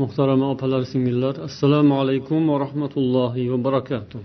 [0.00, 4.22] muhtarama opalar singillar assalomu alaykum va rahmatullohi va barakatuh.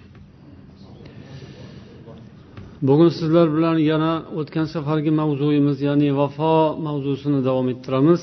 [2.87, 6.55] Bugun sizlar bilan yana o'tgan safargi mavzuyimiz ya'ni vafo
[6.87, 8.21] mavzusini davom ettiramiz.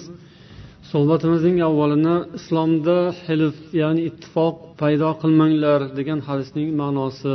[0.91, 7.35] Suhbatimizning avvalini islomda hilf ya'ni ittifoq paydo qilmanglar degan hadisning ma'nosi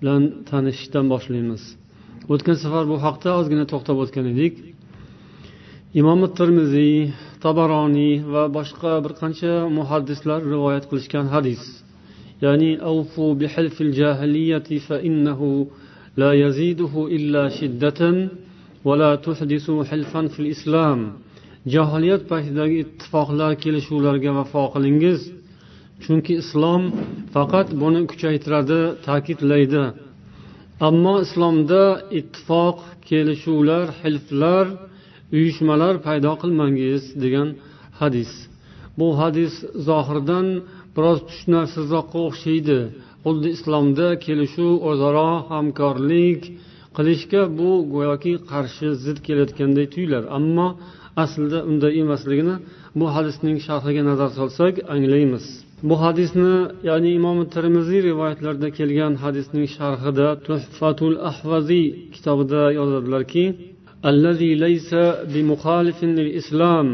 [0.00, 1.62] bilan tanishishdan boshlaymiz.
[2.32, 4.54] O'tgan safar bu haqda ozgina to'xtab o'tgan edik.
[6.00, 6.94] Imom termiziy
[7.44, 11.62] tabaroniy va boshqa bir qancha muhaddislar rivoyat qilishgan hadis.
[12.44, 15.50] Ya'ni avfu bihilfil jahiliyati fa innahu
[16.20, 18.16] la yaziduhu illa shiddatan
[18.86, 20.98] va la tuhdisu hilfan fil islam.
[21.74, 25.20] Jahiliyat paytidagi ittifoqlar kelishuvlarga vafo qilingiz.
[26.02, 26.82] Chunki islom
[27.34, 29.84] faqat buni kuchaytiradi ta'kidlaydi.
[30.88, 31.84] Ammo islomda
[32.18, 32.76] ittifoq
[33.08, 34.66] kelishuvlar hilflar
[35.36, 37.48] uyushmalar paydo qilmangiz degan
[38.00, 38.32] hadis.
[38.98, 39.54] Bu hadis
[39.88, 40.46] zohirdan
[40.96, 42.78] biroz tushunarsizroqqa o'xshaydi.
[43.24, 46.40] Xuddi islomda kelishuv o'zaro hamkorlik
[46.96, 50.22] qilishga bu go'yoki qarshi zid kelayotganday tuyular.
[50.38, 50.68] Ammo
[51.22, 52.54] aslida unday emasligini
[52.98, 55.44] bu hadisning sharhiga nazar solsak anglaymiz.
[55.88, 56.54] Bu hadisni
[56.88, 63.44] ya'ni imom termiziy rivoyatlarida kelgan hadisning sharhida tuhfatul ahvaziy kitobida yozadilarki
[64.11, 64.91] الذي ليس
[65.33, 66.87] بمخالف للإسلام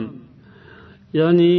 [1.20, 1.56] ya'ni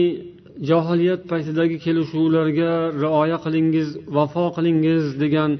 [0.70, 2.72] johiliyat paytidagi kelishuvlarga
[3.04, 5.50] rioya qilingiz vafo qilingiz degan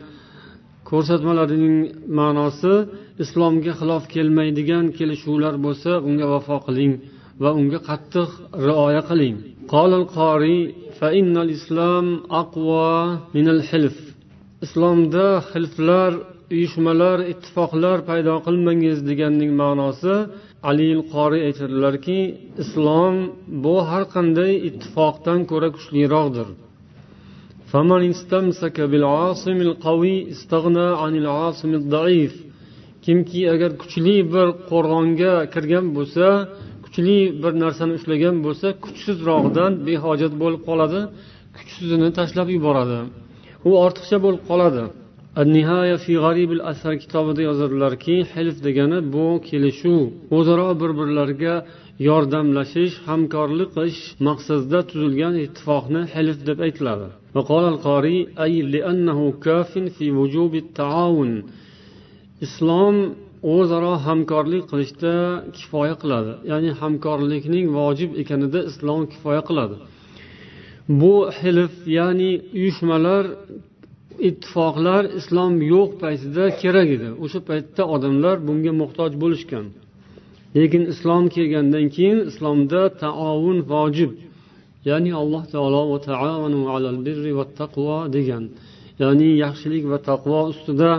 [0.90, 1.76] ko'rsatmalarining
[2.18, 2.74] ma'nosi
[3.24, 6.92] islomga xilof kelmaydigan kelishuvlar bo'lsa unga vafo qiling
[7.42, 8.30] va unga qattiq
[8.68, 9.36] rioya qiling
[9.74, 10.60] قال القاري
[11.00, 12.06] فإن الإسلام
[12.42, 12.92] أقوى
[13.36, 13.96] من الحلف
[14.64, 16.10] islomda xilflar
[16.53, 20.15] uyushmalar ittifoqlar paydo qilmangiz deganning ma'nosi
[20.69, 22.19] alil qori aytadilarki
[22.63, 23.15] islom
[23.63, 26.47] bu har qanday ittifoqdan ko'ra kuchliroqdir.
[33.05, 36.25] Kimki agar kuchli bir qo'rg'onga kirgan bo'lsa
[36.85, 40.99] kuchli bir narsani ushlagan bo'lsa kuchsizrog'idan behojat bo'lib qoladi
[41.57, 42.99] kuchsizini tashlab yuboradi.
[43.67, 44.83] U ortiqcha bo'lib qoladi.
[45.45, 50.01] Nihoya fi g'aribul asar kitobida yozadilarki hilf degani bu kelishuv
[50.37, 51.55] o'zaro bir birlariga
[52.09, 57.07] yordamlashish hamkorlik qilish maqsadida tuzilgan ittifoqni hilf deb aytiladi.
[62.45, 62.95] Islom
[63.55, 65.13] o'zaro hamkorlik qilishda
[65.57, 69.75] kifoya qiladi ya'ni hamkorlikning vojib ekanida islom kifoya qiladi.
[70.99, 73.23] Bu hilf ya'ni uyushmalar
[74.27, 77.09] ittifoqlar islom yo'q paytida kerak edi.
[77.23, 79.65] O'sha paytda odamlar bunga muhtoj bo'lishgan.
[80.55, 84.11] Lekin islom kelgandan keyin islomda taovun vojib.
[84.89, 85.81] Ya'ni alloh taolo
[87.59, 88.43] taqvo degan.
[89.01, 90.91] Ya'ni yaxshilik va taqvo ustida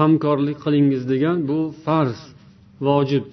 [0.00, 2.18] hamkorlik qilingiz degan bu farz
[2.86, 3.24] vojib.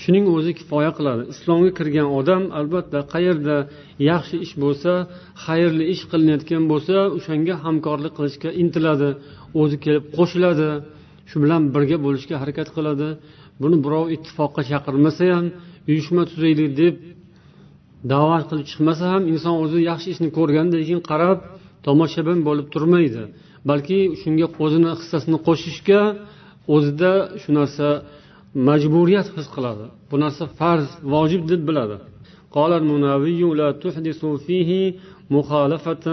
[0.00, 1.22] Shuning o'zi kifoya qiladi.
[1.34, 3.56] Islomga kirgan odam albatta qayerda
[4.10, 4.92] yaxshi ish bo'lsa
[5.44, 9.10] xayrli ish qilinayotgan bo'lsa o'shanga hamkorlik qilishga intiladi
[9.60, 10.68] o'zi kelib qo'shiladi
[11.30, 13.08] shu bilan birga bo'lishga harakat qiladi.
[13.62, 15.46] Buni birov ittifoqqa chaqirmasa ham
[15.90, 16.94] uyushma tuzaylik deb
[18.12, 21.38] da'vat qilib chiqmasa ham inson o'zi yaxshi ishni ko'rgandan keyin qarab
[21.86, 23.22] tomoshabin bo'lib turmaydi.
[23.70, 26.00] Balki shunga o'zini hissasini qo'shishga
[26.74, 27.12] o'zida
[27.42, 27.88] shu narsa
[28.67, 31.97] majburiyat his qiladi bu narsa farz vojib deb biladi
[32.57, 34.69] قال المناوي لا تحدثوا فيه
[35.37, 36.05] مخالفة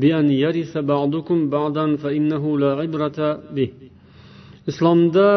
[0.00, 3.18] بأن يرث بعضكم بعضا فإنه لا عبرة
[3.56, 3.70] به
[4.70, 5.28] islomda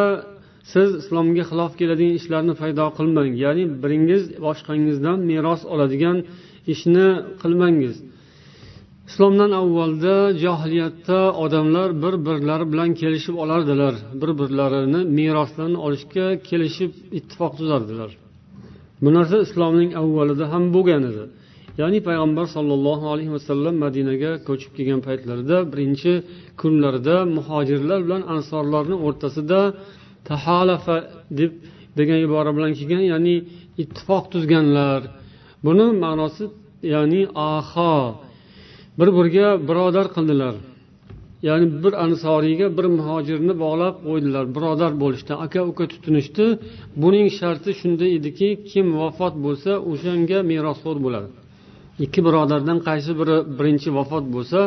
[0.74, 6.18] siz islomga xilof keladigan ishlarni paydo qilmang ya'ni biringiz boshqangizdan meros oladigan
[6.74, 7.08] ishni
[7.42, 7.96] qilmangiz
[9.09, 13.95] Islomdan avvalda johiliyatda odamlar bir birlari bilan kelishib olardilar.
[14.21, 18.11] Bir birlarini meroslarni olishga kelishib ittifoq tuzardilar.
[19.03, 21.25] Bu narsa islomning avvalida ham bo'lgan edi.
[21.81, 26.13] Ya'ni payg'ambar sollallohu alayhi vasallam madinaga ko'chib kelgan paytlarida birinchi
[26.61, 29.61] kunlarida muhojirlar bilan ansorlarni o'rtasida
[30.29, 30.97] tahalafa
[31.39, 31.53] deb
[31.99, 33.37] degan ibora bilan kelgan ya'ni
[33.83, 35.01] ittifoq tuzganlar.
[35.67, 36.45] Buni ma'nosi
[36.95, 37.23] ya'ni
[37.53, 37.95] aho
[38.99, 40.55] bir biriga birodar qildilar.
[41.49, 45.33] Ya'ni bir ansoriyga bir muhojirni bog'lab qo'ydilar birodar bo'lishdi.
[45.45, 46.45] Aka uka tutinishdi.
[47.03, 51.29] Buning sharti shunday ediki kim vafot bo'lsa o'shanga merosxo'r bo'ladi.
[52.05, 54.59] Ikki birodardan qaysi biri birinchi vafot bo'lsa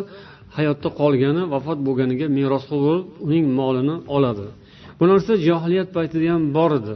[0.57, 4.45] hayotda qolgani vafot bo'lganiga merosxo'r bo'lib uning molini oladi.
[5.00, 6.95] Bu narsa johiliyat paytida ham bor edi.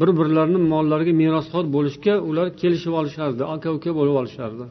[0.00, 4.64] Bir birlarini mollariga merosxo'r bo'lishga ular kelishib olishardi aka uka bo'lib olishardi.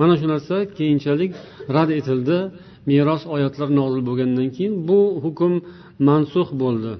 [0.00, 1.32] mana shu narsa keyinchalik
[1.76, 2.38] rad etildi
[2.90, 5.52] meros oyatlari nozil bo'lgandan keyin bu hukm
[6.08, 6.92] mansux bo'ldi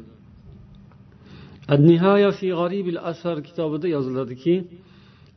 [3.49, 4.55] kitobida yoziladiki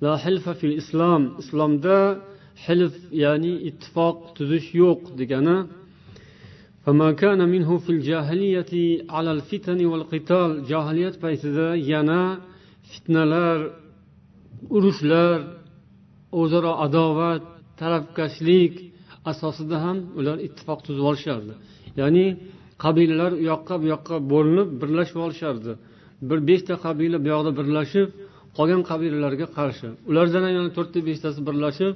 [0.04, 1.98] la hilfa fil islom islomda
[2.66, 5.58] hilf ya'ni ittifoq tuzish yo'q degani
[6.86, 8.74] فما كان منه في الجاهلية
[9.16, 12.22] على الفتن والقتال جاهلية paytida yana
[12.92, 13.60] fitnalar
[14.70, 15.59] urushlar
[16.41, 17.43] o'zaro adovat
[17.81, 18.75] tarafkashlik
[19.31, 21.53] asosida ham ular ittifoq tuzib olishardi.
[22.01, 22.27] Ya'ni
[22.85, 25.73] qabilalar u yoqqa bu yoqqa bo'linib birlashib olishardi.
[26.29, 28.09] Bir beshta qabila bu yoqda birlashib
[28.57, 29.89] qolgan qabilalarga qarshi.
[30.11, 31.95] Ulardan ham yana to'rtta beshtasi birlashib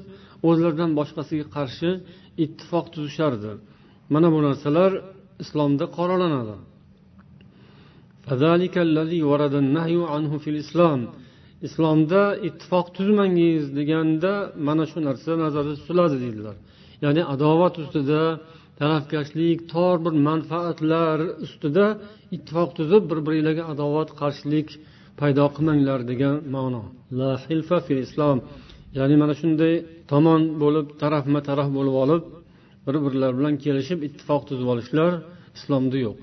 [0.49, 1.91] o'zlaridan boshqasiga qarshi
[2.45, 3.51] ittifoq tuzishardi.
[4.15, 4.91] Mana bu narsalar
[5.43, 6.57] islomda qoralanadi.
[11.67, 14.33] Islomda ittifoq tuzmangiz deganda
[14.67, 16.57] mana shu narsa nazarda tutiladi deydilar.
[17.05, 18.23] Ya'ni adovat ustida
[18.81, 21.87] tarafkashlik tor bir manfaatlar ustida
[22.37, 24.69] ittifoq tuzib bir biringlarga adovat qarshilik
[25.21, 26.83] paydo qilmanglar degan ma'no.
[27.19, 28.39] La hilfa fil islom.
[28.99, 29.75] Ya'ni mana shunday
[30.13, 32.23] tomon bo'lib tarafma taraf bo'lib olib
[32.87, 35.13] bir birlari bilan kelishib ittifoq tuzib olishlar
[35.59, 36.17] islomda yo'q.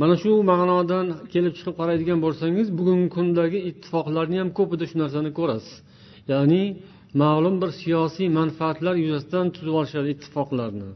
[0.00, 5.74] Mana shu ma'nodan kelib chiqib qaraydigan bo'lsangiz bugungi kundagi ittifoqlarni ham ko'pida shu narsani ko'rasiz.
[6.32, 6.62] Ya'ni
[7.22, 10.88] ma'lum bir siyosiy manfaatlar yuzasidan tuzib olishadi ittifoqlarni.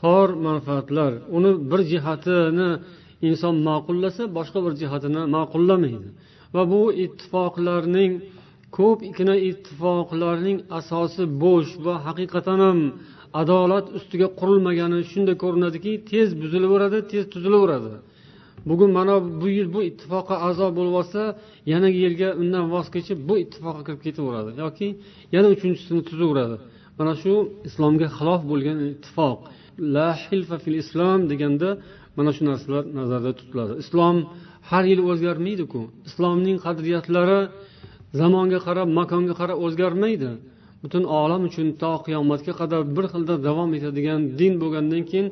[0.00, 2.70] Tor manfaatlar uni bir jihatini
[3.28, 6.08] inson ma'qullasa boshqa bir jihatini ma'qullamaydi.
[6.54, 8.12] Va bu ittifoqlarning
[8.78, 12.78] ko'pgina ittifoqlarning asosi bo'sh va haqiqatan ham
[13.40, 17.92] adolat ustiga qurilmagani shunday ko'rinadiki tez buzilaveradi tez tuzilaveradi
[18.70, 21.22] bugun mana bu yil bu ittifoqqa a'zo bo'lib olsa
[21.72, 24.50] yanagi yilga undan voz kechib bu ittifoqqa kirib ketaveradi.
[24.64, 24.88] Yoki
[25.34, 26.56] yana uchinchisini tuzaveradi.
[26.98, 27.32] Mana shu
[27.68, 29.38] islomga xilof bo'lgan ittifoq.
[29.94, 31.68] La hilfa fil islom deganda
[32.16, 33.74] mana shu narsalar nazarda tutiladi.
[33.84, 34.16] Islom
[34.70, 35.80] har yil o'zgarmaydiku.
[36.08, 37.40] Islomning qadriyatlari
[38.20, 40.30] zamonga qarab makonga qarab o'zgarmaydi.
[40.82, 45.28] Butun olam uchun to qiyomatga qadar bir xilda davom etadigan din bo'lgandan keyin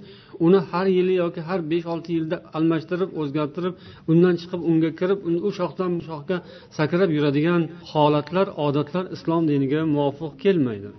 [0.47, 3.75] uni har yili yoki har besh olti yilda almashtirib o'zgartirib
[4.13, 5.19] undan chiqib unga kirib
[5.49, 6.37] u shoxdan bu shoxga
[6.79, 10.91] sakrab yuradigan holatlar odatlar islom diniga muvofiq kelmaydi.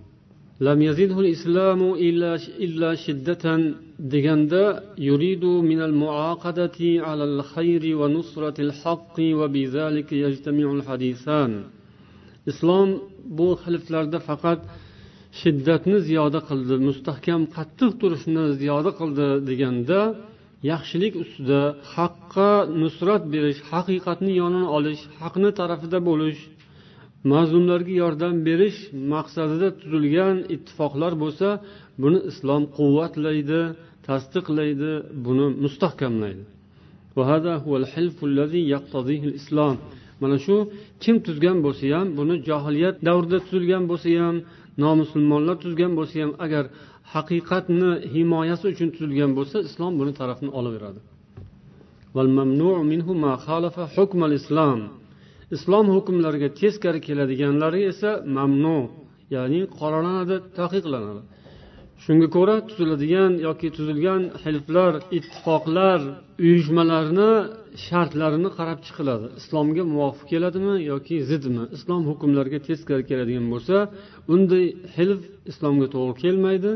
[4.13, 4.63] Deganda
[5.07, 11.51] yuridu minal muaqadati alal khayri va nusratil haqqi va bizalika yajtami'ul hadisan.
[12.51, 12.89] Islom
[13.37, 14.59] bu hilflarda faqat
[15.41, 19.99] shiddatni ziyoda qildi mustahkam qattiq turishni ziyoda qildi deganda
[20.71, 21.61] yaxshilik ustida
[21.95, 22.51] haqqa
[22.81, 26.41] nusrat berish haqiqatni yonini olish haqni tarafida bo'lish
[27.33, 28.79] mazlumlarga yordam berish
[29.13, 31.47] maqsadida tuzilgan ittifoqlar bo'lsa
[32.03, 33.61] buni islom quvvatlaydi
[34.07, 34.91] tasdiqlaydi
[35.25, 36.43] buni mustahkamlaydi.
[40.21, 40.55] Mana shu
[41.03, 44.35] kim tuzgan bo'lsa ham buni johiliyat davrida tuzilgan bo'lsa ham
[44.83, 46.65] nomusulmonlar tuzgan bo'lsa ham agar
[47.13, 50.99] haqiqatni himoyasi uchun tuzilgan bo'lsa islom buni tarafini olaveradi.
[55.55, 58.79] Islom hukmlariga teskari keladiganlari esa mamnu
[59.35, 61.21] ya'ni qoralanadi taqiqlanadi.
[62.05, 65.99] Shunga ko'ra tuziladigan yoki tuzilgan hilflar ittifoqlar
[66.45, 67.31] uyushmalarni
[67.85, 69.27] shartlarini qarab chiqiladi.
[69.39, 71.63] Islomga muvofiq keladimi yoki zidmi?
[71.77, 73.75] Islom hukmlariga teskari keladigan bo'lsa
[74.33, 74.65] unday
[74.95, 76.71] hilf islomga to'g'ri kelmaydi.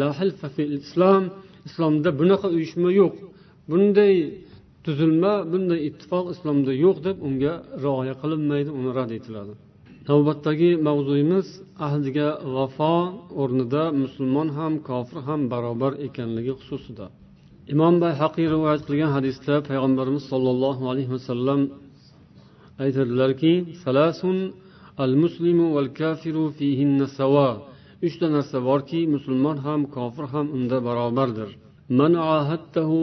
[0.00, 1.22] La hilfa fil islom
[1.68, 3.14] islomda bunaqa uyushma yo'q.
[3.70, 4.14] Bunday
[4.84, 7.52] tuzilma bunday ittifoq islomda yo'q deb unga
[7.84, 9.54] rioya qilinmaydi uni rad etiladi.
[10.10, 11.46] Navbatdagi mavzuyimiz
[11.86, 12.94] ahdiga vafo
[13.42, 17.06] o'rnida musulmon ham kofir ham barobar ekanligi xususida.
[17.72, 21.60] Imom bayhaqiy rivoyat qilgan hadisda payg'ambarimiz sollallohu alayhi vasallam
[22.84, 23.52] aytadilarki
[23.84, 24.36] salasun
[25.04, 27.48] al muslimu val kafiru fihinna sava
[28.06, 31.50] uchta narsa borki musulmon ham kofir ham unda barobardir.
[31.98, 32.98] Man ahadtahu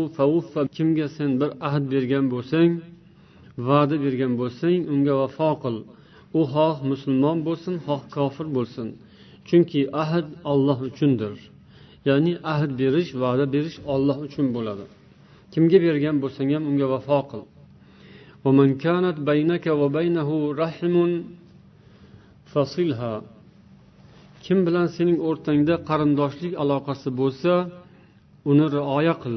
[0.78, 2.72] kimga sen bir ahd bergan bo'lsang
[3.68, 5.78] va'da bergan bo'lsang unga vafo qil.
[6.39, 8.89] u xoh musulmon bo'lsin xoh kofir bo'lsin
[9.49, 11.35] chunki ahd olloh uchundir
[12.09, 14.85] ya'ni ahd berish va'da berish olloh uchun bo'ladi
[15.53, 17.43] kimga bergan bo'lsang ham unga vafo qil
[18.45, 20.31] ومن كانت بينك وبينه
[20.63, 20.95] رحم
[22.53, 23.15] فصلها
[24.43, 27.53] kim bilan sening o'rtangda qarindoshlik aloqasi bo'lsa
[28.51, 29.37] uni rioya qil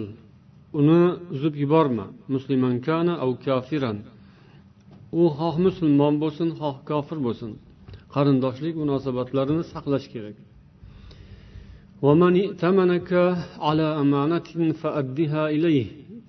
[0.79, 1.01] uni
[1.36, 3.98] uzib yuborma musliman kana au kafiran
[5.19, 7.50] U xoh musulmon bo'lsin xoh kofir bo'lsin.
[8.14, 10.37] Qarindoshlik munosabatlarini saqlash kerak.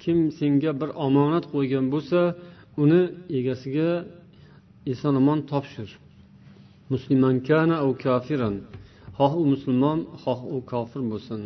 [0.03, 2.19] Kim senga bir omonat qo'ygan bo'lsa
[2.83, 3.01] uni
[3.39, 3.89] egasiga
[4.91, 5.89] eson omon topshir.
[6.91, 8.55] Musliman kana au kafiran.
[9.17, 11.41] Xoh u musulmon xoh u kofir bo'lsin.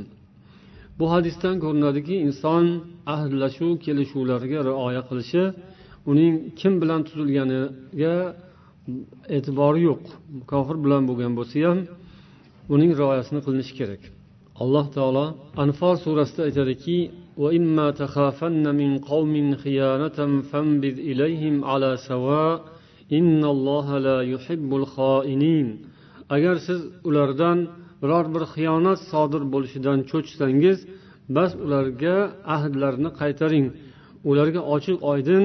[0.99, 2.65] Bu hadisdan ko'rinadiki inson
[3.13, 5.43] ahdlashuv kelishuvlarga rioya qilishi
[6.10, 8.14] uning kim bilan tuzilganiga
[9.36, 10.02] e'tibori yo'q
[10.52, 11.78] kofir bilan bo'lgan bo'lsa ham
[12.74, 14.02] uning rioyasini qilinishi kerak
[14.62, 15.26] alloh taolo
[15.64, 16.98] anfol surasida aytadiki
[17.42, 20.18] وإما تخافن من قوم خيانة
[20.50, 22.56] فانبذ إليهم على سواء
[23.18, 25.68] إن الله لا يحب الخائنين
[26.30, 27.58] agar siz ulardan
[28.02, 30.78] biror bir xiyonat sodir bo'lishidan cho'chisangiz
[31.36, 32.16] bas ularga
[32.56, 33.66] ahdlarni qaytaring
[34.30, 35.44] ularga ochiq oydin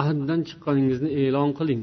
[0.00, 1.82] ahddan chiqqaningizni e'lon qiling.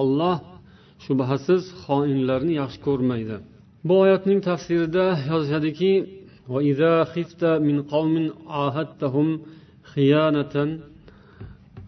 [0.00, 0.38] Olloh
[1.04, 3.36] shubhasiz xoinlarni yaxshi ko'rmaydi.
[3.86, 5.92] Bu oyatning tafsirida yozishadiki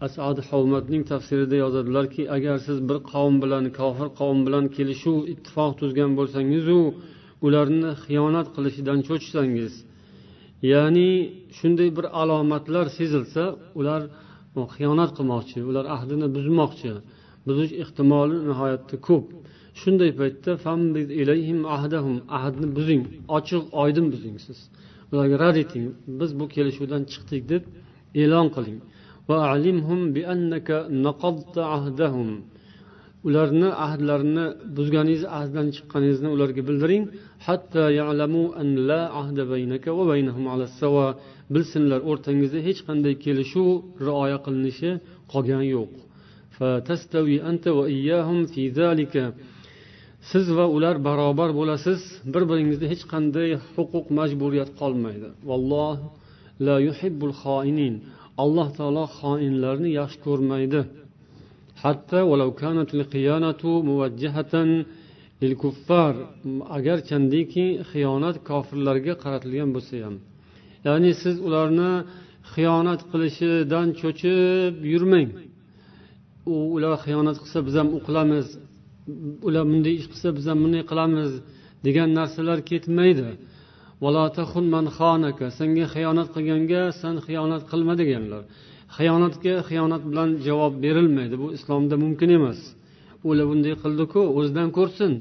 [0.07, 6.11] asad havmatning tafsirida yozadilarki agar siz bir qavm bilan kofir qavm bilan kelishuv ittifoq tuzgan
[6.19, 6.79] bo'lsangizu
[7.45, 9.73] ularni xiyonat qilishidan cho'chisangiz
[10.61, 11.09] ya'ni
[11.57, 13.43] shunday bir alomatlar sezilsa
[13.79, 14.01] ular
[14.53, 16.91] hm, xiyonat qilmoqchi ular ahdini buzmoqchi.
[17.47, 19.25] Buzish ehtimoli nihoyatda ko'p.
[19.81, 20.51] Shunday paytda
[22.37, 23.03] ahdni buzing
[23.37, 24.59] ochiq oydin buzing siz.
[25.11, 25.85] Ularga rad eting
[26.19, 27.63] biz bu kelishuvdan chiqdik deb
[28.21, 28.79] e'lon qiling.
[33.27, 34.45] Ularni ahdlarini
[34.77, 37.03] buzganingiz ahddan chiqqaningizni ularga bildiring.
[41.55, 43.69] Bilsinlar o'rtangizda hech qanday kelishuv
[44.07, 44.91] rioya qilinishi
[45.33, 45.91] qolgani yo'q.
[50.29, 52.01] Siz va ular barobar bo'lasiz.
[52.33, 55.27] Bir biringizda hech qanday huquq majburiyat qolmaydi.
[55.49, 55.97] Valloh
[56.67, 57.95] la yuhibbul xoinin.
[58.43, 60.81] Alloh taolo xoinlarni yaxshi ko'rmaydi.
[61.81, 62.19] Hatto
[66.77, 70.15] agarchandiki xiyonat kofirlarga qaratilgan bo'lsa ham.
[70.87, 71.91] Ya'ni siz ularni
[72.53, 75.29] xiyonat qilishidan cho'chib yurmang.
[76.53, 78.47] U ular xiyonat qilsa biz ham u qilamiz
[79.47, 81.31] ular bunday ish qilsa biz ham bunday qilamiz
[81.85, 83.29] degan narsalar ketmaydi.
[85.59, 88.43] Senga xiyonat qilganga san xiyonat qilma deganlar.
[88.97, 91.35] Xiyonatga xiyonat bilan javob berilmaydi.
[91.43, 92.59] Bu islomda mumkin emas.
[93.27, 95.13] Ular bunday qildiku o'zidan ko'rsin.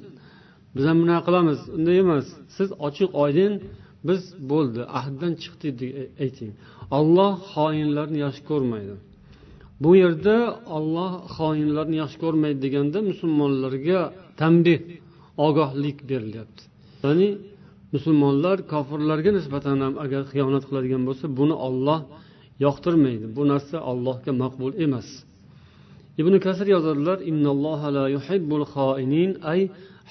[0.75, 2.27] Biz ham bunaqa qilamiz unday emas.
[2.57, 3.53] Siz ochiq oydin
[4.09, 5.91] biz bo'ldi ahddan chiqdik deb
[6.25, 6.53] ayting.
[6.99, 8.95] Olloh xoinlarni yaxshi ko'rmaydi.
[9.83, 10.37] Bu yerda
[10.77, 14.01] olloh xoinlarni yaxshi ko'rmaydi deganda musulmonlarga
[14.41, 14.81] tanbeh
[15.47, 16.63] ogohlik berilyapti.
[17.05, 17.29] Ya'ni
[17.95, 22.01] musulmonlar kofirlarga nisbatan ham agar xiyonat qiladigan bo'lsa buni olloh
[22.66, 25.08] yoqtirmaydi bu narsa allohga maqbul emas
[26.22, 27.18] ibn kasir yozadilar
[29.52, 29.62] ay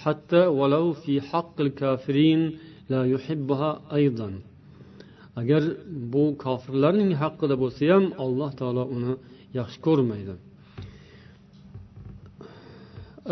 [0.02, 2.40] hatta walau fi haqqil kafirin
[2.92, 4.34] la yuhibbuha aydan
[5.40, 5.62] agar
[6.12, 9.12] bu kofirlarning haqqida bo'lsa ham alloh taolo uni
[9.58, 10.34] yaxshi ko'rmaydi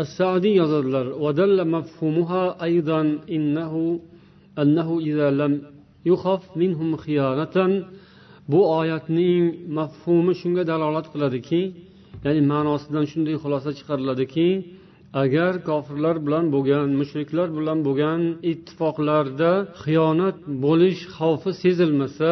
[0.03, 3.01] السعدي يظلر ودل مفهومها أيضا
[3.35, 3.73] إنه
[4.61, 5.61] أنه إذا لم
[6.05, 7.85] يخف منهم خيانة
[8.50, 9.44] bu oyatning
[9.78, 11.60] mafhumi shunga dalolat qiladiki
[12.24, 14.48] ya'ni ma'nosidan shunday xulosa chiqariladiki
[15.22, 18.20] agar kofirlar bilan bo'lgan mushriklar bilan bo'lgan
[18.52, 22.30] ittifoqlarda xiyonat bo'lish xavfi sezilmasa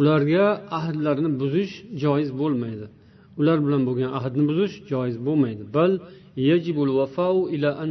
[0.00, 0.46] ularga
[0.78, 2.86] ahdlarni buzish joiz bo'lmaydi.
[3.40, 5.62] Ular bilan bo'lgan ahdni buzish joiz bo'lmaydi.
[5.76, 5.92] Bal
[7.54, 7.90] ila an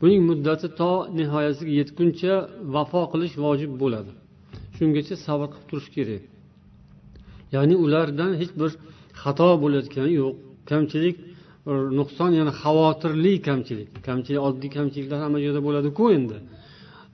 [0.00, 2.34] buning muddati to nihoyasiga yetguncha
[2.74, 4.12] vafo qilish vojib bo'ladi.
[4.76, 6.22] Shungacha sabr qilib turish kerak.
[7.54, 8.70] Ya'ni ulardan hech bir
[9.22, 10.34] xato bo'layotgani yo'q.
[10.70, 11.16] Kamchilik
[11.70, 13.88] e, nuqson ya'ni xavotirli kamchilik.
[14.08, 16.38] Kamchilik oddiy kamchiliklar hamma joyda bo'ladiku endi.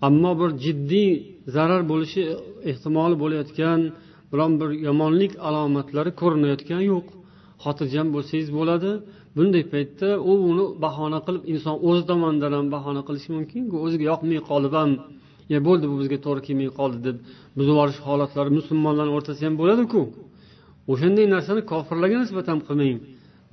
[0.07, 1.11] Ammo bir jiddiy
[1.57, 2.23] zarar bo'lishi
[2.71, 3.81] ehtimoli bo'layotgan
[4.33, 7.07] biron bir yomonlik alomatlari ko'rinayotgani yo'q.
[7.65, 8.91] Xotirjam bo'lsangiz bo'ladi.
[9.37, 13.75] Bunday paytda u uni bahona qilib inson o'zi tomonidan ham bahona qilishi mumkinku.
[13.85, 14.91] O'ziga yoqmay qolib ham
[15.53, 17.17] ya bo'ldi bu bizga to'g'ri kelmay qoldi deb
[17.57, 20.01] buzib yuborish holatlari musulmonlarni o'rtasida ham bo'ladiku.
[20.93, 22.99] O'shanday narsani kofirlarga nisbatan qilmang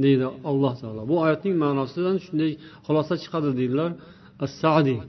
[0.03, 1.01] deydi alloh taolo.
[1.11, 2.51] Bu oyatning ma'nosidan shunday
[2.85, 3.89] xulosa chiqadi deydilar.
[4.43, 4.99] As sadiy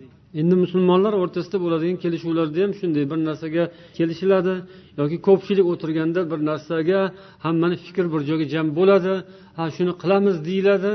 [0.40, 3.04] endi musulmonlar o'rtasida bo'ladigan kelishuvlarda ham shunday.
[3.12, 3.64] Bir narsaga
[3.98, 4.54] kelishiladi
[5.00, 7.00] yoki ko'pchilik o'tirganda bir narsaga
[7.44, 9.14] hammani fikr bir joyga jam bo'ladi.
[9.58, 10.92] Ha shuni qilamiz deyiladi.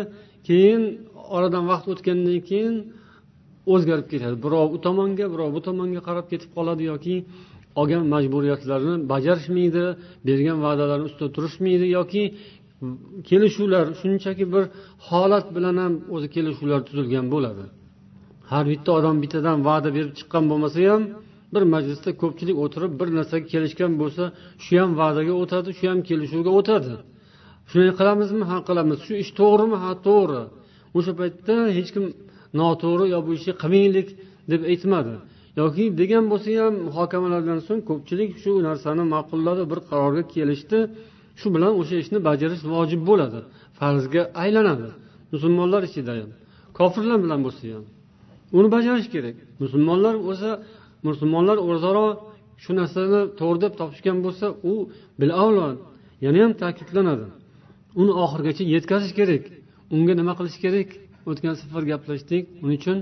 [0.47, 0.81] Keyin
[1.35, 2.75] oradan vaqt o'tgandan keyin
[3.73, 4.35] o'zgarib ketadi.
[4.45, 7.15] Birov u tomonga birov bu tomonga qarab ketib qoladi yoki
[7.79, 9.83] olgan majburiyatlarini bajarishmaydi
[10.27, 12.23] bergan va'dalarni ustida turishmaydi yoki
[13.29, 14.63] kelishuvlar shunchaki bir
[15.07, 17.65] holat bilan ham o'zi kelishuvlar tuzilgan bo'ladi.
[18.51, 21.03] Har bitta odam bittadan va'da berib chiqqan bo'lmasa ham
[21.53, 24.23] bir majlisda ko'pchilik o'tirib bir narsaga kelishgan bo'lsa
[24.65, 26.93] shu ham va'daga o'tadi shu ham kelishuvga o'tadi.
[27.69, 28.43] Shunday qilamizmi?
[28.51, 28.97] Ha qilamiz.
[29.05, 29.77] Shu ish to'g'rimi?
[29.83, 30.41] Ha to'g'ri.
[30.97, 32.05] O'sha paytda hech kim
[32.59, 34.07] noto'g'ri yo bu ishni qilmaylik
[34.51, 35.13] deb aytmadi.
[35.61, 40.79] Yoki degan bo'lsa ham muhokamalardan so'ng ko'pchilik shu narsani ma'qulladi bir qarorga kelishdi.
[41.39, 43.39] Shu bilan o'sha ishni bajarish vojib bo'ladi.
[43.77, 44.89] Farzga aylanadi.
[45.33, 46.29] Musulmonlar ichida ham
[46.77, 47.85] kofirlar bilan bo'lsa ham.
[48.57, 49.35] Uni bajarish kerak.
[49.61, 50.49] Musulmonlar bo'lsa
[51.07, 52.07] musulmonlar o'zaro
[52.63, 54.73] shu narsani to'g'ri deb topishgan bo'lsa u
[55.21, 55.67] bilavlo
[56.25, 57.27] yana ham ta'kidlanadi.
[58.01, 59.43] Uni oxirigacha yetkazish kerak.
[59.95, 60.89] Unga nima qilish kerak?
[61.29, 62.43] O'tgan safar gaplashdik.
[62.63, 62.97] Uning uchun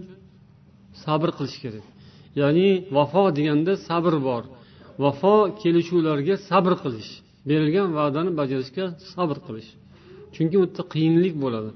[1.04, 1.86] sabr qilish kerak.
[2.42, 4.44] Ya'ni vafo deganda sabr bor.
[5.04, 7.12] Vafo kelishuvlarga sabr qilish
[7.50, 9.70] berilgan va'dani bajarishga sabr qilish.
[10.36, 11.70] Chunki u yerda qiyinlik bo'ladi.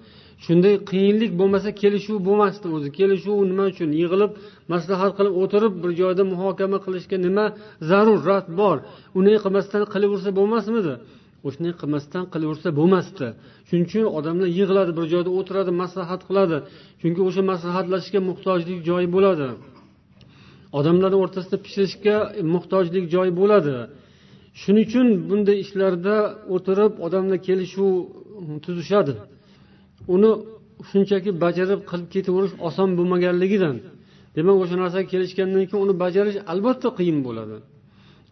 [0.45, 2.89] Shunday qiyinlik bo'lmasa kelishuv bo'lmasdi o'zi.
[2.99, 3.89] Kelishuv nima uchun?
[4.01, 4.31] Yig'ilib
[4.73, 7.45] maslahat qilib o'tirib bir joyda muhokama qilishga nima
[7.89, 8.77] zarurat bor.
[9.17, 10.93] Unday qilmasdan qilaversa bo'lmasmidi?
[11.47, 13.27] O'shanday qilmasdan qilaversa bo'lmasdi.
[13.67, 16.57] Shuning uchun odamlar yig'iladi bir joyda o'tiradi maslahat qiladi.
[17.01, 19.47] Chunki o'sha maslahatlashishga muhtojlik joyi bo'ladi.
[20.79, 22.15] Odamlarni o'rtasida pishirishga
[22.53, 23.75] muhtojlik joyi bo'ladi.
[24.61, 26.15] Shuning uchun bunday ishlarda
[26.55, 27.91] o'tirib odamlar kelishuv
[28.65, 29.13] tuzishadi.
[30.15, 30.31] Uni
[30.89, 33.75] shunchaki bajarib qilib ketaverish oson bo'lmaganligidan
[34.35, 37.57] demak o'sha narsaga kelishgandan keyin uni bajarish albatta qiyin bo'ladi.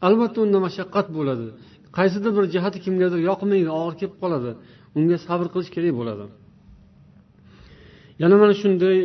[0.07, 1.47] Albatta unda mashaqqat bo'ladi.
[1.97, 4.51] Qaysidir bir jihati kimgadir yoqmaydi og'ir kelib qoladi.
[4.97, 6.25] Unga sabr qilish kerak bo'ladi.
[8.21, 8.97] Yana mana shunday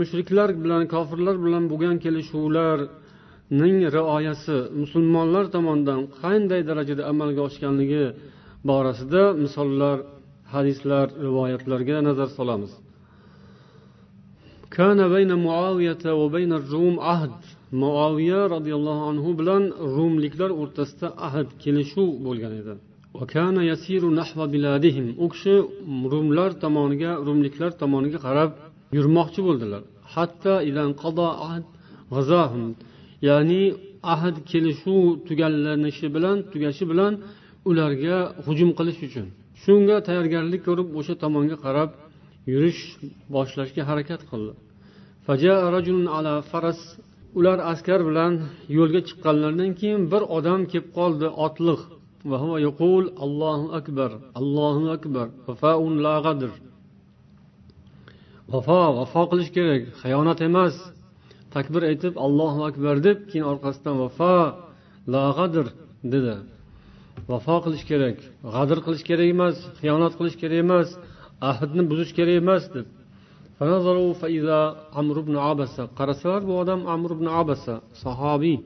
[0.00, 8.04] mushriklar bilan kofirlar bilan bo'lgan kelishuvlarning rioyasi musulmonlar tomonidan qanday darajada amalga oshganligi
[8.68, 9.96] borasida misollar
[10.53, 12.73] hadislar rivoyatlarga nazar solamiz
[14.77, 17.37] كان بين معاوية وبين الروم عهد
[17.81, 19.63] muoviya roziyallohu anhu bilan
[19.95, 22.73] rumliklar o'rtasida ahd kelishuv bo'lgan edi
[25.23, 25.55] u kishi
[26.13, 28.49] rumlar tomoniga rumliklar tomoniga qarab
[28.97, 29.81] yurmoqchi bo'ldilar
[30.13, 30.53] hatto
[33.29, 33.63] ya'ni
[34.13, 37.13] ahd kelishuv tugallanishi bilan tugashi bilan
[37.69, 39.27] ularga hujum qilish uchun
[39.62, 41.90] Shunga tayyorgarlik ko'rib o'sha tomonga qarab
[42.52, 42.80] yurish
[43.34, 44.52] boshlashga harakat qildi.
[47.38, 48.32] Ular askar bilan
[48.78, 51.80] yo'lga chiqqanlaridan keyin bir odam kelib qoldi otliq.
[53.24, 55.28] Allohu akbar allohu akbar
[58.52, 60.74] vafo vafo qilish kerak xiyonat emas.
[61.54, 64.34] Takbir aytib allohu akbar deb keyin orqasidan vafo
[65.14, 65.66] lag'adir
[66.12, 66.34] dedi.
[67.30, 68.18] Vafo qilish kerak
[68.54, 70.88] g'adr qilish kerak emas xiyonat qilish kerak emas
[71.50, 72.86] ahdni buzish kerak emas deb.
[75.98, 78.58] Qarasalar bu odam amr ibn abasa sahobiy.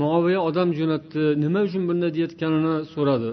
[0.00, 3.30] Muoviya odam jo'natdi nima uchun bunday deyayotganini so'radi.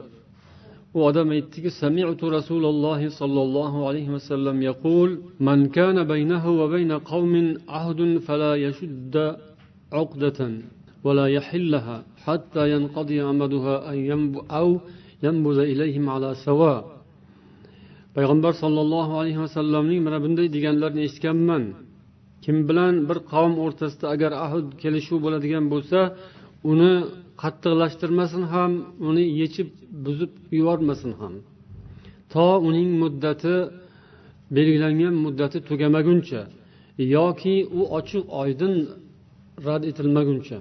[0.97, 5.09] U odam aytdiki sami'tu rasululloh sollallohu alayhi vasallam yaqul
[5.47, 7.47] man kana baynahu va bayna qawmin
[7.79, 9.25] ahdun fala yashudda
[10.03, 10.53] uqdatan
[11.04, 13.74] ولا يحلها حتى ينقضي أمدها
[14.58, 14.68] أو
[15.24, 16.98] ينبذ إليهم على سواء
[18.18, 21.62] payg'ambar sollallohu alayhi vasallamning mana bunday deganlarini eshitganman
[22.44, 25.98] kim bilan bir qavm o'rtasida agar ahd kelishuv bo'ladigan bo'lsa
[26.72, 26.92] uni
[27.42, 28.72] qattiqlashtirmasin ham
[29.08, 29.68] uni yechib
[30.04, 31.34] buzib yubormasin ham
[32.32, 33.54] to uning muddati
[34.56, 36.40] belgilangan muddati tugamaguncha
[37.16, 38.74] yoki u ochiq oydin
[39.66, 40.58] rad etilmaguncha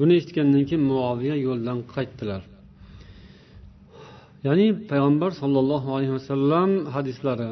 [0.00, 2.42] Buni eshitgandan keyin muaviya yo'ldan qaytdilar.
[4.46, 7.50] Ya'ni payg'ambar sollallohu alayhi vasallam hadislari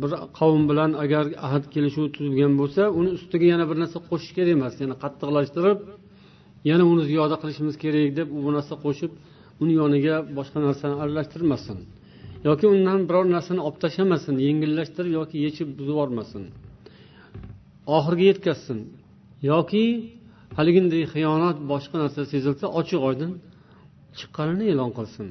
[0.00, 4.52] bir qavm bilan agar ahd kelishuv tuzilgan bo'lsa uni ustiga yana bir narsa qo'shish kerak
[4.58, 4.74] emas.
[4.84, 5.78] Yana qattiqlashtirib
[6.70, 9.12] yana uni ziyoda qilishimiz kerak deb u narsa qo'shib
[9.62, 11.78] uni yoniga boshqa narsani aralashtirmasin.
[12.48, 16.42] Yoki undan biror narsani olib tashlamasin yengillashtirib yoki yechib buzib yubormasin.
[17.96, 18.78] Oxiriga yetkazsin.
[19.51, 19.85] yoki
[20.57, 23.31] haliginday xiyonat boshqa narsa sezilsa ochiq oydin
[24.17, 25.27] chiqqanini e'lon qilsin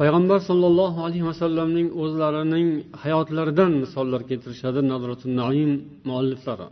[0.00, 2.68] payg'ambar sollallohu alayhi vasallamning o'zlarining
[3.02, 4.80] hayotlaridan misollar keltirishadi
[5.40, 5.70] naim
[6.08, 6.68] mualliflari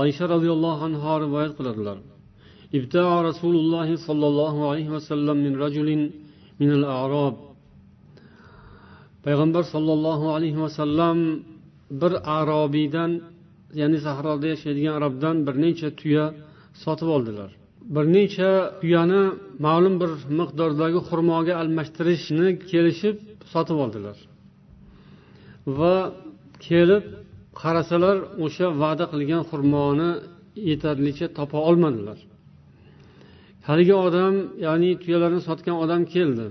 [0.00, 1.98] oysha roziyallohu anhu rivoyat qiladilar
[2.78, 5.88] ابتاع رسول الله صلى الله عليه وسلم من رجل
[6.60, 7.34] من الأعراب
[9.24, 11.18] payg'ambar sollallohu alayhi vasallam
[11.90, 13.10] bir arobiydan
[13.81, 16.25] ya'ni sahroda yashaydigan arabdan bir necha tuya
[16.83, 17.49] sotib oldilar.
[17.95, 18.49] Bir necha
[18.81, 19.23] tuyani
[19.65, 23.15] ma'lum bir miqdordagi xurmoga almashtirishni kelishib
[23.53, 24.17] sotib oldilar.
[25.79, 25.95] Va
[26.67, 27.03] kelib
[27.61, 30.11] qarasalar o'sha va'da qilgan xurmoni
[30.69, 32.19] yetarlicha topa olmadilar.
[33.67, 34.33] Haligi odam
[34.65, 36.47] ya'ni tuyalarni sotgan odam keldi.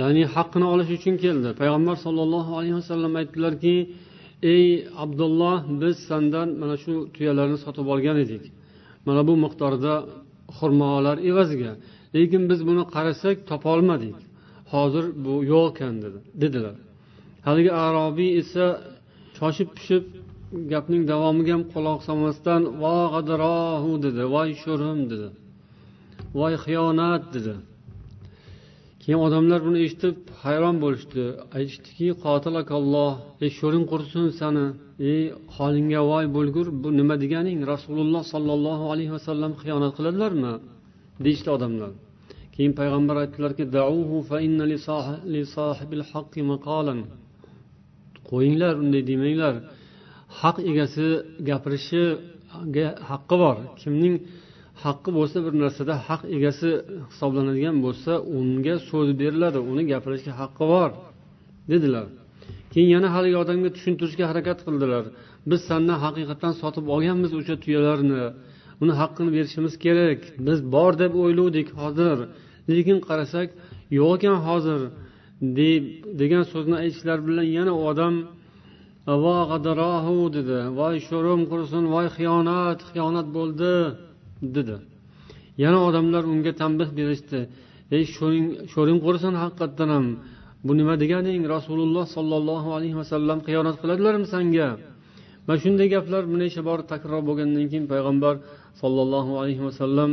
[0.00, 1.48] Ya'ni haqqini olish uchun keldi.
[1.60, 3.74] Payg'ambar sollallohu alayhi vasallam aytdilarki
[4.42, 4.66] ey
[5.04, 8.44] abdulloh biz sandan mana shu tuyalarni sotib olgan edik.
[9.06, 9.94] Mana bu miqdorda
[10.58, 11.72] xurmolar evaziga.
[12.14, 14.16] Lekin biz buni qarasak topolmadik
[14.72, 16.76] hozir bu yo'q ekan dedi dedilar.
[17.46, 18.66] Haligi arobiy esa
[19.38, 20.04] shoshib pishib
[20.72, 22.94] gapning davomiga ham quloq solmasdan vo
[24.04, 24.22] dedi.
[24.34, 25.28] Voy sho'rim dedi.
[26.38, 27.54] Voy xiyonat dedi.
[29.02, 31.24] Keyin odamlar buni eshitib hayron bo'lishdi.
[31.56, 33.12] Aytishdiki qotilakalloh
[33.44, 34.66] ey sho'ring qursin sani
[35.10, 35.22] ey
[35.56, 37.58] holingga voy bo'lgur bu nima deganing?
[37.72, 40.52] Rasululloh sollallohu alayhi vasallam xiyonat qiladilarmi?
[41.24, 41.90] Deyishdi odamlar.
[42.54, 43.64] Keyin payg'ambar aytdilarki
[48.30, 49.54] qo'yinglar unday demanglar.
[50.40, 51.06] Haq egasi
[51.48, 53.56] gapirishiga haqqi bor.
[53.80, 54.14] Kimning
[54.84, 56.68] haqqi bo'lsa bir narsada haq egasi
[57.10, 60.90] hisoblanadigan bo'lsa unga so'z beriladi uni gapirishga haqqi bor
[61.72, 62.06] dedilar.
[62.72, 65.04] Keyin yana haligi odamga tushuntirishga harakat qildilar.
[65.50, 68.24] Biz sandan haqiqatdan sotib olganmiz o'sha tuyalarni.
[68.82, 70.20] Uni haqqini berishimiz kerak.
[70.46, 72.18] Biz bor deb o'ylovdik hozir.
[72.72, 73.48] Lekin qarasak
[73.98, 74.80] yo'q ekan hozir
[75.58, 75.82] deb
[76.20, 78.14] degan so'zni aytishlari bilan yana u odam
[80.36, 80.58] dedi.
[80.78, 83.74] Voy sho'rim qursin voy xiyonat xiyonat bo'ldi.
[84.56, 84.76] Dedi.
[85.64, 87.40] Yana odamlar unga tanbeh berishdi.
[87.96, 88.02] Ey
[88.74, 90.06] sho'ring qursin haqiqatdan ham.
[90.66, 94.68] Bu nima deganing rasululloh sollallohu alayhi vasallam xiyonat qiladilarmi sanga?
[95.46, 98.34] Mana shunday gaplar bir necha bor takror bo'lgandan keyin payg'ambar
[98.82, 100.10] sollallohu alayhi vasallam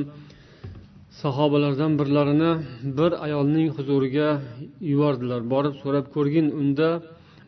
[1.22, 2.52] sahobalardan birlarini
[2.98, 4.30] bir ayolning huzuriga
[4.92, 5.42] yubordilar.
[5.54, 6.90] Borib so'rab ko'rgin unda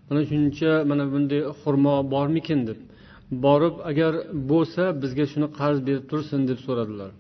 [0.08, 2.80] mana shuncha mana bunday xurmo bormikin deb.
[3.46, 4.14] Borib agar
[4.52, 7.12] bo'lsa bizga shuni qarz berib tursin deb so'radilar.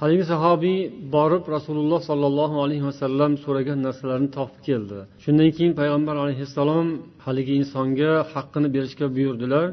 [0.00, 0.78] Haligi sahobiy
[1.16, 4.98] borib rasululloh sollallohu alayhi vasallam so'ragan narsalarni topib keldi.
[5.24, 6.86] Shundan keyin payg'ambar alayhissalom
[7.26, 9.66] haligi insonga haqqini berishga buyurdilar.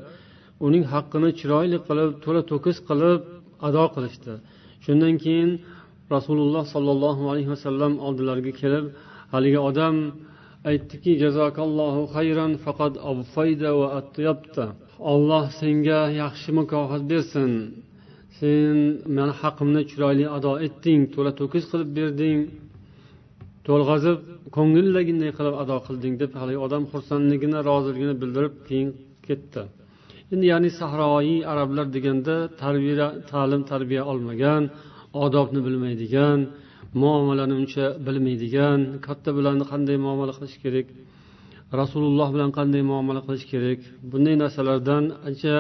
[0.66, 3.20] Uning haqqini chiroyli qilib to'la to'kis qilib
[3.68, 4.34] ado qilishdi.
[4.86, 5.50] Shundan keyin
[6.16, 8.86] rasululloh sollallohu alayhi vasallam oldilariga kelib
[9.34, 9.96] haligi odam
[10.70, 12.94] aytdiki jazokallohu xayran faqat
[13.80, 14.66] va atyabta
[15.12, 17.52] olloh senga yaxshi mukofot bersin.
[18.40, 18.76] Sen
[19.16, 22.40] mani haqqimni chiroyli ado etding to'la to'kis qilib berding
[23.68, 24.18] to'lg'azib
[24.56, 28.90] ko'ngillaginday qilib ado qilding deb haligi odam xursandligini roziligini bildirib keyin
[29.28, 29.64] ketdi.
[30.34, 34.64] Endi ya'ni sahroiy arablar deganda tarbiya ta'lim tarbiya olmagan
[35.26, 36.40] odobni bilmaydigan
[37.02, 40.88] muomalani uncha bilmaydigan katta bilan qanday muomala qilish kerak?
[41.82, 43.80] Rasululloh bilan qanday muomala qilish kerak?
[44.12, 45.54] Bunday narsalardan ancha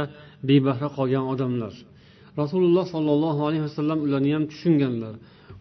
[0.50, 1.74] bebahra qolgan odamlar.
[2.42, 5.14] Rasululloh sollallohu alayhi vasallam ularni ham tushunganlar.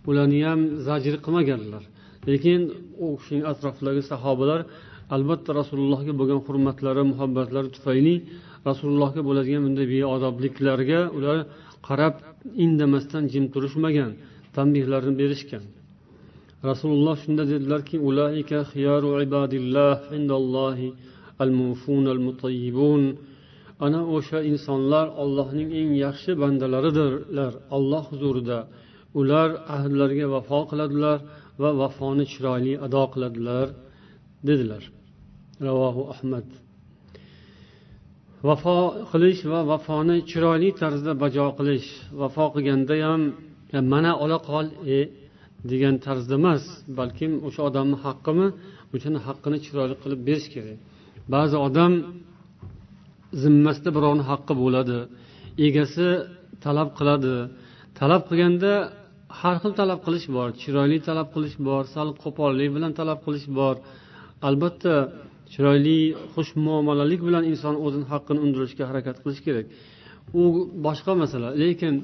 [0.09, 1.83] Ularni ham zajr qilmaganlar.
[2.29, 2.61] Lekin
[3.05, 4.61] u kishining atrofidagi sahobalar
[5.15, 8.15] albatta rasulullohga bo'lgan hurmatlari muhabbatlari tufayli
[8.69, 11.39] rasulullohga bo'ladigan bunday beodobliklarga ular
[11.89, 12.15] qarab
[12.65, 14.11] indamasdan jim turishmagan
[14.57, 15.65] tanbehlarni berishgan.
[16.71, 17.97] Rasululloh shunda dedilarki
[23.87, 28.59] ana o'sha insonlar ollohning eng yaxshi bandalaridirlar olloh huzurida.
[29.21, 31.19] Ular ahdlariga vafo qiladilar
[31.63, 33.67] va vafoni chiroyli ado qiladilar
[34.49, 34.83] dedilar.
[35.67, 36.47] Ravohu ahmad.
[38.49, 38.79] Vafo
[39.13, 41.89] qilish va vafoni chiroyli tarzda bajo qilish
[42.21, 43.23] vafo qilganda ham
[43.93, 44.67] mana ola qol
[44.99, 44.99] e
[45.71, 46.63] degan tarzda emas
[46.99, 48.47] balkim o'sha odamni haqqimi
[48.95, 50.79] o'shani haqqini chiroyli qilib berish kerak.
[51.35, 51.93] Ba'zi odam
[53.43, 54.99] zimmasida birovni haqqi bo'ladi
[55.67, 56.09] egasi
[56.65, 57.35] talab qiladi.
[57.99, 58.73] Talab qilganda
[59.41, 63.75] har xil talab qilish bor chiroyli talab qilish bor sal qo'pollik bilan talab qilish bor.
[64.49, 64.95] Albatta
[65.53, 65.99] chiroyli
[66.35, 69.67] xush muomalalik bilan inson o'zini haqqini undirishga harakat qilish kerak.
[70.41, 70.43] U
[70.87, 71.95] boshqa masala lekin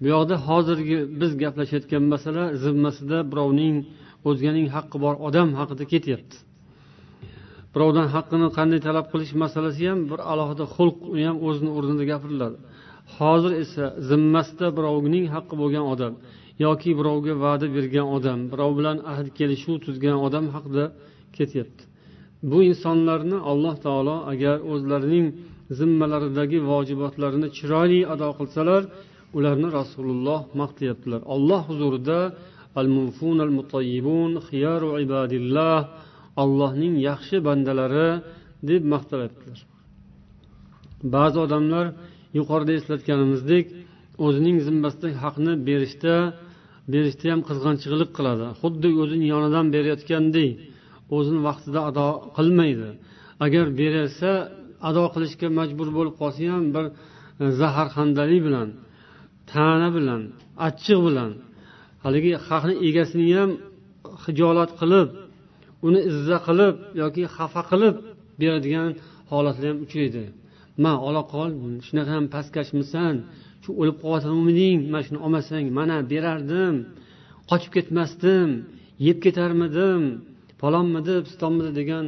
[0.00, 3.76] bu yoqda hozirgi biz gaplashayotgan masala zimmasida birovning
[4.28, 6.36] o'zganing haqqi bor odam haqida ketyapti.
[7.74, 12.56] Birovdan haqqini qanday talab qilish masalasi ham bir alohida xulq u ham o'zini o'rnida gapiriladi.
[13.16, 16.14] Hozir esa zimmasida birovning haqqi bo'lgan odam
[16.64, 20.84] yoki birovga va'da bergan odam birov bilan ahd kelishuv tuzgan odam haqida
[21.36, 21.82] ketyapti.
[22.50, 25.26] Bu insonlarni alloh taolo agar o'zlarining
[25.78, 28.82] zimmalaridagi vojibotlarini chiroyli ado qilsalar
[29.36, 32.20] ularni rasululloh maqtayaptilar olloh huzurida
[32.80, 35.78] al munfun al mutayyibun xiyaru ibadillah
[36.42, 38.08] allohning yaxshi bandalari
[38.70, 39.58] deb maqtalyaptilar
[41.14, 41.86] ba'zi odamlar
[42.38, 43.64] yuqorida eslatganimizdek
[44.26, 46.16] o'zining zimmasidagi haqni berishda
[46.92, 48.46] berishda ham qizg'anchiqlik qiladi.
[48.60, 50.50] Xuddi o'zini yonidan berayotgandek
[51.16, 52.90] o'zini vaqtida ado qilmaydi.
[53.46, 54.30] Agar berilsa
[54.88, 56.94] ado qilishga majbur bo'lib qolsa ham bir e,
[57.60, 58.68] zaharxandalik bilan
[59.52, 60.22] ta'na bilan
[60.66, 61.30] achchiq bilan
[62.04, 63.50] haligi haqni egasini ham
[64.24, 65.08] hijolat qilib
[65.86, 67.94] uni izza qilib yoki xafa qilib
[68.40, 68.90] beradigan
[69.30, 70.24] holatlar ham uchraydi.
[70.82, 71.50] Ma ola qol
[71.86, 73.14] shunaqa ham pastkashmisan
[73.62, 76.74] shu o'lib qolyotganmiding mana shuni olmasang mana berardim
[77.50, 78.48] qochib ketmasdim
[79.06, 80.02] yeb ketarmidim
[80.60, 82.04] palonmidi pistonmidi degan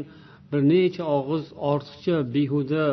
[0.51, 2.85] bir necha og'iz ortiqcha behuda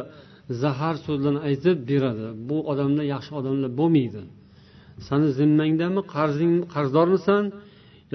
[0.61, 2.27] zahar so'zlarni aytib beradi.
[2.49, 4.21] Bu odamlar yaxshi odamlar bo'lmaydi.
[5.07, 7.43] Sani zimmangdami qarzing qarzdormisan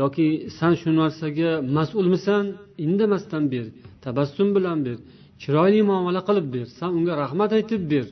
[0.01, 0.27] yoki
[0.59, 2.44] san shu narsaga mas'ulmisan?
[2.87, 3.64] Indamasdan ber
[4.05, 4.96] tabassum bilan ber
[5.42, 8.07] chiroyli muomala qilib ber san unga rahmat aytib ber.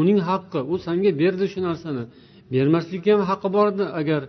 [0.00, 2.04] Uning haqqi u sanga berdi shu narsani.
[2.52, 4.22] Bermaslikka ham haqqi bor edi agar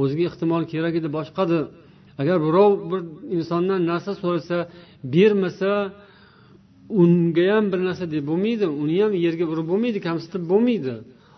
[0.00, 1.64] o'ziga ehtimol kerak edi boshqadir.
[2.20, 3.00] Agar birov bir
[3.36, 4.58] insondan narsa so'rasa
[5.14, 5.72] bermasa
[7.01, 10.93] unga ham bir narsa deb bo'lmaydi uni ham yerga urib bo'lmaydi kamsitib bo'lmaydi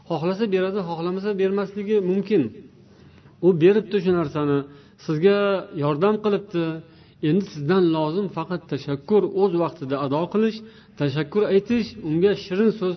[0.10, 2.44] xohlasa beradi xohlamasa bermasligi mumkin
[3.46, 4.58] u beribdi shu narsani
[5.06, 5.38] sizga
[5.84, 6.64] yordam qilibdi
[7.30, 10.58] endi sizdan lozim faqat tashakkur o'z vaqtida ado qilish
[11.00, 12.96] tashakkur aytish unga shirin so'z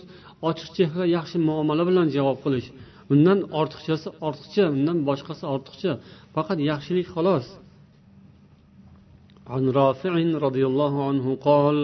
[0.49, 2.69] ochiq chehra yaxshi muomala bilan javob qilish
[3.12, 5.93] undan ortiqchasi ortiqcha undan boshqasi ortiqcha
[6.35, 7.49] faqat yaxshilik xolos
[9.55, 10.12] عن رافع
[10.47, 11.77] رضي الله عنه قال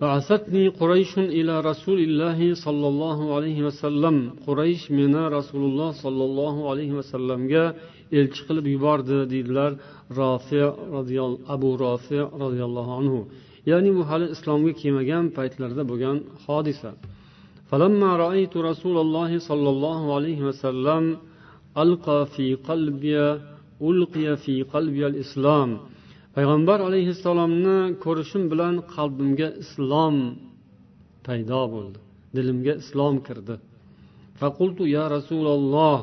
[0.00, 4.16] بعثتني قريش إلى رسول الله صلى الله عليه وسلم.
[4.46, 7.40] قريش من رسول الله صلى الله عليه وسلم
[8.18, 9.70] elchi qilib yubordi deydilar
[10.18, 10.60] rofi
[11.54, 13.20] abu rofi roziyallohu anhu.
[13.70, 16.92] Ya'ni bu hali islomga kelmagan paytlarda bo'lgan hodisa.
[17.70, 21.02] فلما رأيت رسول الله صلى الله عليه وسلم
[21.82, 23.16] ألقى في قلبي
[23.88, 25.70] ألقي في قلبي الإسلام
[26.40, 30.16] payg'ambar alayhissalomni ko'rishim bilan qalbimga islom
[31.26, 31.98] paydo bo'ldi.
[32.36, 33.54] Dilimga islom kirdi.
[34.40, 35.98] Faqultu ya rasululloh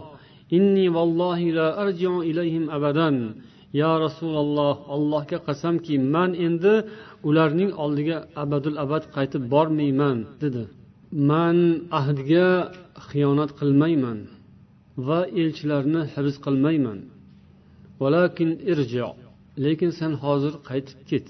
[0.57, 3.15] inni vallohi la arjiu ilayhim abadan.
[3.81, 6.73] Ya rasululloh allohga qasamki man endi
[7.27, 10.63] ularning oldiga abadul abad qaytib bormayman dedi.
[11.29, 11.57] Man
[11.99, 12.49] ahdga
[13.09, 14.19] xiyonat qilmayman
[15.07, 16.99] va elchilarni hibs qilmayman.
[19.64, 21.26] lekin sen hozir qaytib ket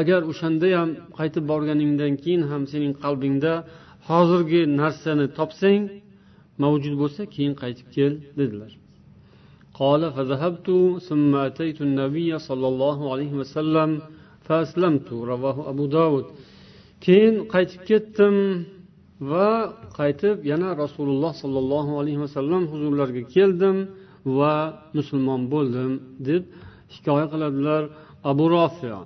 [0.00, 3.52] agar o'shanda ham qaytib borganingdan keyin ham sening qalbingda
[4.08, 5.82] hozirgi narsani topsang
[6.62, 8.72] mavjud bo'lsa keyin qaytib kel dedilar
[9.82, 10.68] قال فذهبت
[11.08, 13.90] ثم أتيت النبي صلى الله عليه وسلم
[14.46, 16.26] فأسلمت رواه أبو داود
[17.04, 18.34] keyin qaytib ketdim
[19.29, 19.49] Va
[19.99, 23.77] qaytib yana rasululloh sollallohu alayhi vasallam huzurlariga keldim
[24.37, 24.55] va
[24.97, 25.91] musulmon bo'ldim
[26.27, 26.43] deb
[26.95, 27.81] hikoya qiladilar
[28.31, 28.99] abu rofiya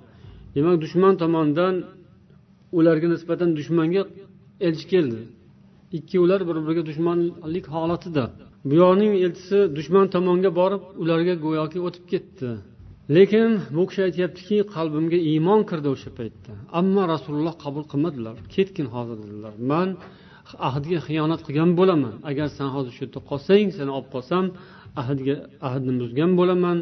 [0.54, 1.74] demak dushman tomonidan
[2.78, 4.02] ularga nisbatan dushmanga
[4.68, 5.20] elchi keldi.
[5.98, 8.24] Ikkovlar bir biriga dushmanlik holatida.
[8.68, 12.48] Bu yoqning elchisi dushman tomonga borib ularga go'yoki o'tib ketdi.
[13.16, 16.52] Lekin bu kishi aytyaptiki qalbimga iymon kirdi o'sha paytda.
[16.80, 18.36] Ammo rasululloh qabul qilmadilar.
[18.54, 19.54] Ketgin hozir dedilar.
[19.70, 19.88] Man
[20.68, 22.14] ahdga xiyonat qilgan bo'laman.
[22.30, 24.44] Agar san hozir shu yerda qolsang seni olib qolsam
[25.02, 25.34] ahdga
[25.68, 26.78] ahdni buzgan bo'laman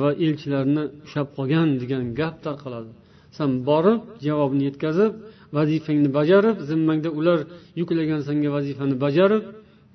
[0.00, 2.90] va elchilarni ushlab qolgan degan gap tarqaladi.
[3.38, 5.12] San borib javobni yetkazib
[5.56, 7.38] vazifangni bajarib zimmangda ular
[7.80, 9.42] yuklagan senga vazifani bajarib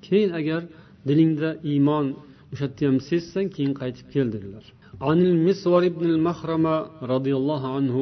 [0.06, 0.62] keyin agar
[1.08, 2.06] dilingda iymon
[2.53, 4.67] o'sha yerda ham sezsang keyin qaytib kel dedilar
[5.09, 6.75] عن المسور بن المخرمة
[7.15, 7.97] رضي الله عنه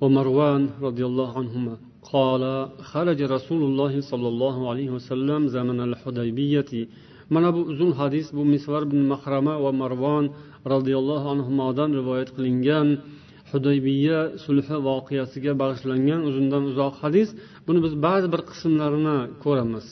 [0.00, 1.74] ومروان رضي الله عنهما
[2.14, 2.42] قال
[2.92, 6.70] خرج رسول الله صلى الله عليه وسلم زمن الحديبية
[7.30, 10.24] mana bu uzun hadis bu misvar ibn mahrama va marvon
[10.72, 12.88] roziyallohu anhudan rivoyat qilingan
[13.50, 17.28] hudaybiya sulhi voqeasiga bag'ishlangan uzundan uzoq hadis
[17.66, 19.86] buni biz ba'zi bir qismlarini ko'ramiz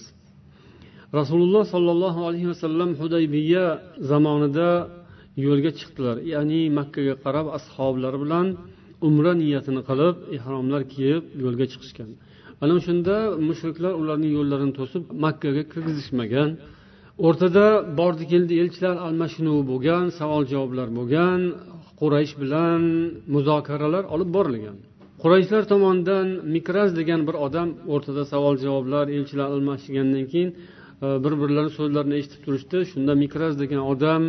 [1.19, 3.65] Rasululloh sollallohu alayhi vasallam hudaybiya
[4.11, 4.69] zamonida
[5.45, 6.17] yo'lga chiqdilar.
[6.33, 8.45] Ya'ni makkaga qarab ashoblari bilan
[9.07, 12.09] umra niyatini qilib ehromlar kiyib yo'lga chiqishgan.
[12.63, 13.15] Ana shunda
[13.49, 16.49] mushriklar ularning yo'llarini to'sib makkaga kirgizishmagan.
[17.27, 17.65] O'rtada
[17.99, 21.39] bordi keldi elchilar almashinuvi bo'lgan savol javoblar bo'lgan
[21.99, 22.81] quraysh bilan
[23.35, 24.77] muzokaralar olib borilgan.
[25.21, 30.49] Qurayshlar tomonidan mikraz degan bir odam o'rtada savol javoblar elchilar almashgandan keyin
[31.03, 32.77] Э, bir birlarini so'zlarini eshitib turishdi.
[32.91, 34.23] Shunda mikras degan odam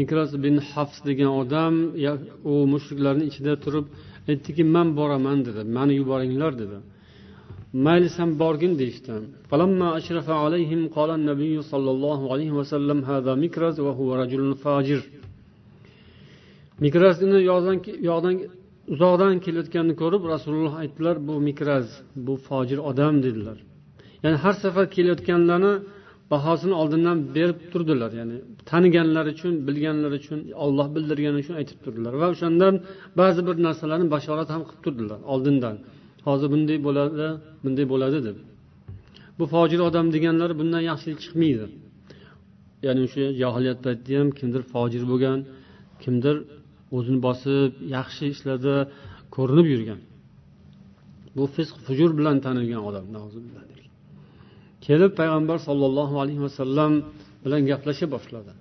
[0.00, 1.74] mikras bin hafs degan odam
[2.50, 3.86] u mushriklarni ichida turib
[4.30, 5.60] aytdiki man boraman dedi.
[5.76, 6.78] Mani yuboringlar dedi.
[7.86, 9.14] Mayli san borgin deyishdi.
[11.30, 11.54] Nabiy
[12.26, 12.62] alayhi va
[14.22, 15.00] rajulun fajir.
[16.84, 17.38] Mikrasni
[18.10, 18.36] yoqdan
[18.94, 21.86] uzoqdan kelayotganini ko'rib rasululloh aytdilar bu mikraz
[22.26, 23.58] bu fojir odam dedilar.
[24.22, 25.72] Ya'ni har safar kelayotganlarni
[26.32, 28.10] bahosini oldindan berib turdilar.
[28.20, 28.36] Ya'ni
[28.70, 32.12] taniganlar uchun bilganlar uchun olloh bildirgani uchun aytib turdilar.
[32.22, 32.74] Va o'shandan
[33.20, 35.76] ba'zi bir narsalarni bashorat ham qilib turdilar oldindan.
[36.26, 37.26] Hozir bunday bo'ladi
[37.64, 38.36] bunday bo'ladi deb.
[39.38, 41.66] Bu fojir odam deganlar bundan yaxshilik chiqmaydi.
[42.86, 45.38] Ya'ni o'sha johiliyat paytida ham kimdir fojir bo'lgan
[46.02, 46.36] kimdir
[46.96, 48.74] o'zini bosib yaxshi ishlarda
[49.36, 50.00] ko'rinib yurgan.
[51.36, 53.06] Bu fisq fujur bilan tanilgan odam
[54.86, 56.92] kelib payg'ambar sollallohu alayhi vasallam
[57.44, 58.52] bilan gaplasha boshladi.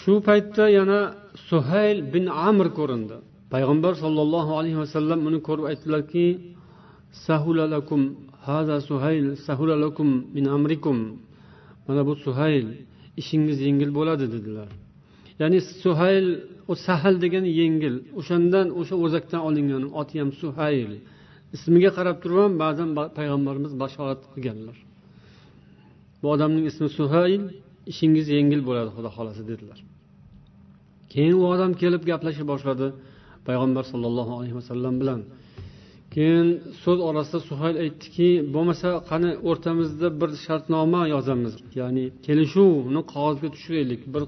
[0.00, 1.00] Shu paytda yana
[1.50, 3.16] suhayl bin amr ko'rindi.
[3.54, 6.26] Payg'ambar sollallohu alayhi vasallam uni ko'rib aytdilarki
[7.26, 8.00] sahulalakum
[8.48, 10.96] hada suhayl sahulalakum min amrikum.
[11.86, 12.66] Mana bu suhayl
[13.20, 14.70] ishingiz yengil bo'ladi dedilar.
[15.40, 16.26] Ya'ni suhayl
[16.72, 17.94] u sahl degani yengil.
[18.18, 20.90] O'shandan o'sha o'zakdan olingan oti ham suhayl.
[21.56, 24.76] Ismiga qarab turib ham ba'zan payg'ambarimiz bashorat qilganlar.
[26.20, 27.42] Bu odamning ismi suhayl
[27.92, 29.78] ishingiz yengil bo'ladi xudo xohlasa dedilar.
[31.12, 32.86] Keyin u odam kelib gaplasha boshladi
[33.46, 35.20] payg'ambar sollallohu alayhi vasallam bilan.
[36.14, 36.48] Keyin
[36.82, 41.54] so'z orasida suhayl aytdiki bo'lmasa qani o'rtamizda bir shartnoma yozamiz.
[41.80, 44.22] Ya'ni kelishuvni qog'ozga tushiraylik bir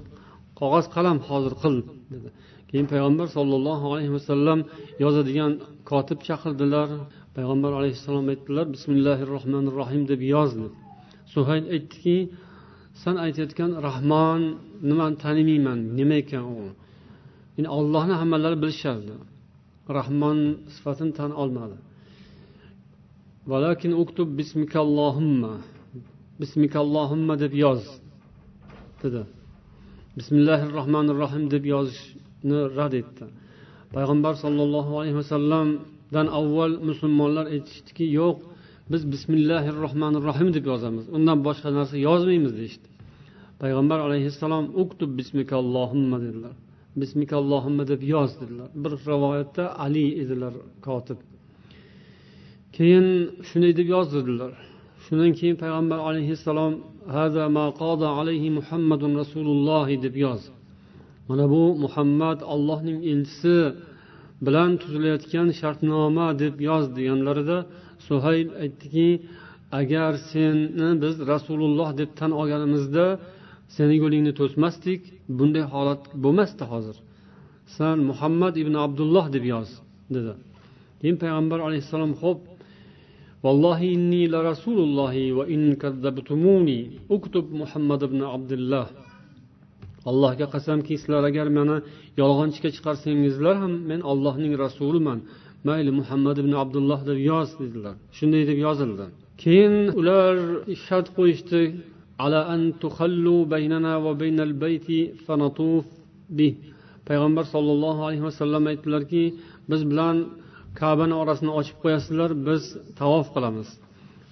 [0.59, 1.75] qog'oz qalam hozir qil
[2.13, 2.27] dedi.
[2.69, 4.59] Keyin payg'ambar sollallohu alayhi vasallam
[5.03, 5.51] yozadigan
[5.89, 6.89] kotib chaqirdilar.
[7.35, 10.51] Payg'ambar alayhissalom aytdilar bismillahi rohmanir rohim deb yoz
[11.33, 12.17] suhayl aytdiki
[13.01, 14.41] san aytayotgan rahmon
[14.89, 15.79] nimani tanimayman?
[15.99, 16.57] Nima ekan u?
[17.55, 19.15] Ya'ni ollohni hammalari bilishardi
[19.97, 20.37] rahmon
[20.75, 21.77] sifatini tan olmadi.
[23.51, 25.53] Valakin uktub bismikallohumma
[26.41, 27.83] bismikallohumma deb yoz
[29.01, 29.21] dedi
[30.17, 32.03] bismillahi rohmanir rohim deb yozish
[32.77, 33.25] rad etdi.
[33.95, 38.37] Payg'ambar sollallohu alayhi vasallamdan avval musulmonlar aytishdiki yo'q
[38.91, 41.05] biz bismillahi rohmanir rohim deb yozamiz.
[41.17, 42.87] Undan boshqa narsa yozmaymiz deyishdi.
[43.61, 46.55] Payg'ambar alayhissalom uktub bismikallohumma dedilar.
[47.01, 48.69] Bismikallohimma deb yoz dedilar.
[48.83, 50.53] Bir rivoyatda ali edilar
[50.87, 51.19] kotib.
[52.75, 53.07] Keyin
[53.49, 54.51] shunday deb yozdirdilar.
[55.05, 56.73] Shundan keyin payg'ambar alayhissalom
[58.21, 60.41] alayhi muhammadun rasululloh deb yoz
[61.28, 63.56] mana bu muhammad allohning elchisi
[64.46, 67.58] bilan tuzilayotgan shartnoma deb yoz deganlarida
[68.06, 69.08] suhayl aytdiki
[69.80, 73.06] agar seni biz rasululloh deb tan olganimizda
[73.76, 75.00] seni yo'lingni to'smasdik
[75.38, 76.96] bunday holat bo'lmasdi hozir
[77.76, 79.68] san muhammad ibn abdulloh deb yoz
[80.14, 80.32] dedi
[81.00, 82.40] keyin payg'ambar alayhissalom ho'p
[83.46, 86.80] والله إني لرسول الله وإن كذبتموني
[87.16, 88.86] اكتب محمد بن عبد الله
[90.09, 91.77] allohga qasamki sizlar agar meni
[92.21, 95.19] yolg'onchiga chiqarsangizlar ham men ollohning rasuliman.
[95.67, 97.95] Mayli muhammad ibn abdulloh deb yoz dedilar.
[98.17, 99.05] Shunday deb yozildi.
[99.43, 100.35] Keyin ular
[100.85, 101.61] shart qo'yishdi.
[102.25, 104.51] Ala an tuhallu baynana va baynal
[107.09, 109.23] payg'ambar sollallohu alayhi vasallam aytdilarki
[109.71, 110.17] biz bilan
[110.81, 112.63] kabani orasini ochib qo'yasizlar biz
[112.99, 113.69] tavof qilamiz.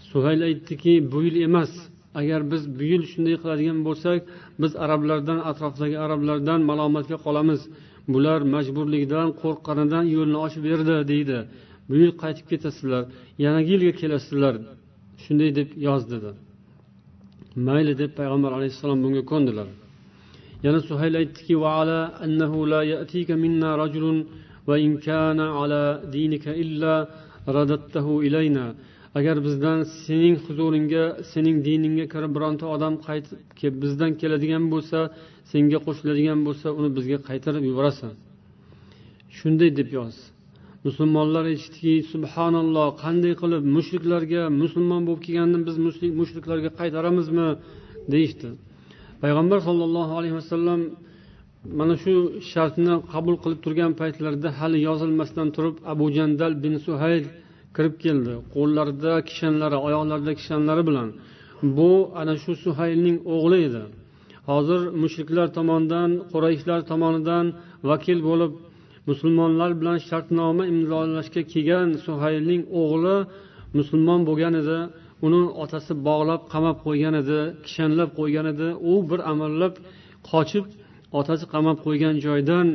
[0.10, 1.72] Suhayl aytdiki bu yil emas
[2.20, 4.20] agar biz bugun shunday qiladigan bo'lsak
[4.61, 7.61] biz arablardan atrofdagi arablardan malomatga qolamiz.
[8.13, 11.38] Bular majburlikdan qo'rqqanidan yo'lni ochib berdi deydi.
[11.88, 13.03] Bu yil qaytib ketasizlar
[13.45, 14.53] yanagi yilga kelasizlar
[15.24, 16.32] shunday deb yoz dedi
[17.68, 19.68] mayli deb payg'ambar alayhissalom bunga ko'ndilar.
[20.66, 24.18] Yana suhayl aytdiki vaala annahu la yatika minna rajulun
[24.68, 25.84] va in kana ala
[26.16, 26.95] dinika illa
[28.28, 28.66] ilayna.
[29.18, 34.99] Agar bizdan sening huzuringga sening diningga kirib bironta odam qaytib bizdan keladigan bo'lsa
[35.51, 38.13] senga qo'shiladigan bo'lsa uni bizga qaytarib yuborasan.
[39.38, 40.16] Shunday deb yoz
[40.88, 45.76] musulmonlar aytishdiki subhanalloh qanday qilib mushriklarga musulmon bo'lib kelganni biz
[46.20, 47.49] mushriklarga qaytaramizmi?
[48.13, 48.49] deyishdi.
[49.24, 50.82] Payg'ambar sollallohu alayhi vasallam
[51.80, 52.13] mana shu
[52.51, 57.24] shartni qabul qilib turgan paytlarida hali yozilmasdan turib abu jandal bin suhayl
[57.76, 58.34] kirib keldi.
[58.55, 61.09] Qo'llarida kishanlari oyoqlarida kishanlari bilan.
[61.78, 63.84] Bu ana shu suhaylning o'g'li edi.
[64.49, 67.45] Hozir mushriklar tomonidan qurayishlar tomonidan
[67.89, 68.53] vakil bo'lib
[69.09, 73.15] musulmonlar bilan shartnoma imzolashga kelgan suhaylning o'g'li
[73.78, 74.80] musulmon bo'lgan edi.
[75.26, 78.67] Uni otasi bog'lab qamab qo'ygan edi kishanlab qo'ygan edi.
[78.91, 79.73] U bir amallab
[80.30, 80.65] qochib
[81.19, 82.67] otasi qamab qo'ygan joydan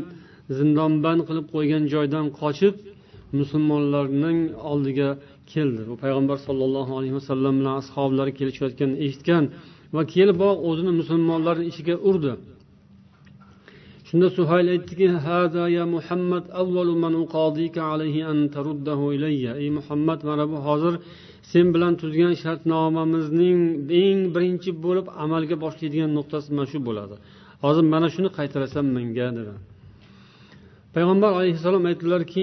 [0.59, 2.75] zindonband qilib qo'ygan joydan qochib
[3.39, 4.39] musulmonlarning
[4.71, 5.09] oldiga
[5.53, 5.83] keldi.
[5.91, 9.45] Bu payg'ambar sollallohu alayhi vasallam bilan ashoblari kelishayotganini eshitgan
[9.95, 10.39] va kelib
[10.71, 12.33] o'zini musulmonlarni ichiga urdi.
[14.09, 19.53] Shunda suhayl aytdiki hada ya muhammad avvalu man uqadika alayhi an taruddahu ilayya.
[19.63, 20.95] Ey muhammad mana bu hozir
[21.53, 23.59] sen bilan tuzgan shartnomamizning
[24.03, 27.15] eng birinchi bo'lib amalga boshlaydigan nuqtasi mana shu bo'ladi.
[27.65, 29.55] Hozir mana shuni qaytarasan menga dedi.
[30.95, 32.41] Payg'ambar alayhissalom aytdilarki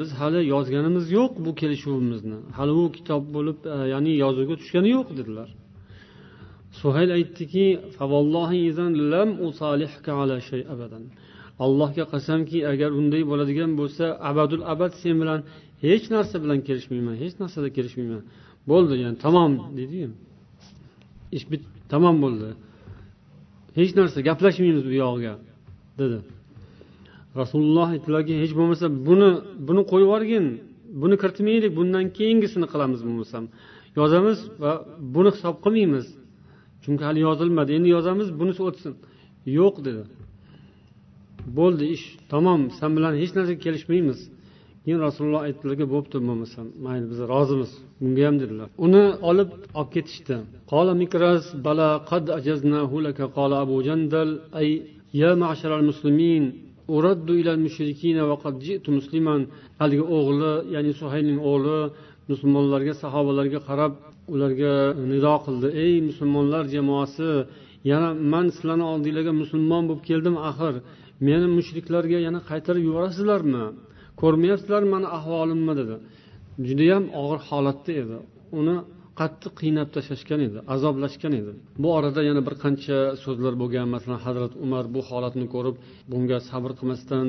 [0.00, 2.38] biz hali yozganimiz yo'q bu kelishuvimizni.
[2.58, 5.48] Hali u kitob bo'lib e, ya'ni yozuvga tushgani yo'q dedilar.
[6.80, 7.66] Suhayl aytdiki
[11.64, 15.40] allohga qasamki agar unday bo'ladigan bo'lsa abadul abad sen bilan
[15.86, 18.22] hech narsa bilan kelishmayman hech narsada kelishmayman.
[18.70, 20.08] Bo'ldi yani tamom deydiyu
[21.36, 22.48] ish bit tamom bo'ldi.
[23.78, 25.34] Hech narsa gaplashmaymiz bu yog'iga.
[26.00, 26.18] Dedi.
[27.40, 29.30] Rasululloh aytdilarki hech bo'lmasa buni
[29.68, 30.46] buni qo'yib yuborgin
[31.02, 33.44] buni kiritmaylik bundan keyingisini qilamiz bo'lmasam.
[33.98, 34.72] Yozamiz va
[35.14, 36.06] buni hisob qilmaymiz.
[36.82, 38.92] Chunki hali yozilmadi endi yozamiz bunisi o'tsin.
[39.58, 40.02] Yo'q dedi.
[41.58, 44.18] Bo'ldi ish tamom san bilan hech narsaga kelishmaymiz.
[44.84, 47.70] Keyin rasululloh aytdilarki bo'pti bo'lmasam mayli biz rozimiz
[48.00, 48.68] bunga ham dedilar.
[48.86, 50.36] Uni olib olib ketishdi.
[55.18, 56.44] Qola mikras bala qad ajaznahu laka qola abu jandal ya ma'sharal muslimin
[56.96, 57.32] uraddu
[57.66, 59.40] mushrikina va qad ji'tu musliman.
[59.80, 61.78] Haligi o'g'li ya'ni suhaylning o'g'li
[62.30, 63.92] musulmonlarga sahobalarga qarab
[64.34, 64.74] ularga
[65.12, 65.68] nido qildi.
[65.84, 67.30] Ey musulmonlar jamoasi
[67.90, 70.74] yana man sizlarni oldinglarga musulmon bo'lib keldim axir
[71.26, 73.64] meni mushriklarga yana qaytarib yuborasizlarmi?
[74.20, 75.96] Ko'rmayapsizlar mani ahvolimni dedi.
[76.68, 78.16] Judayam og'ir holatda edi.
[78.60, 78.76] Uni
[79.20, 81.52] qattiq qiynab tashlashgan edi azoblashgan edi.
[81.82, 85.76] Bu orada yana bir qancha so'zlar bo'lgan masalan hazrat umar bu holatni ko'rib
[86.12, 87.26] bunga sabr qilmasdan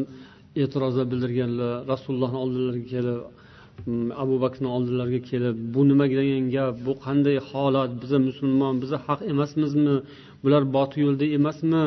[0.61, 6.73] e'tirozlar bildirganlar rasulullohni oldilariga kelib mm, abu bakrni oldilariga kelib bu nima degan gap?
[6.87, 7.91] Bu qanday holat?
[8.01, 9.95] Biza musulmon biza haq emasmizmi?
[10.43, 11.83] Bular botil yo'lda emasmi?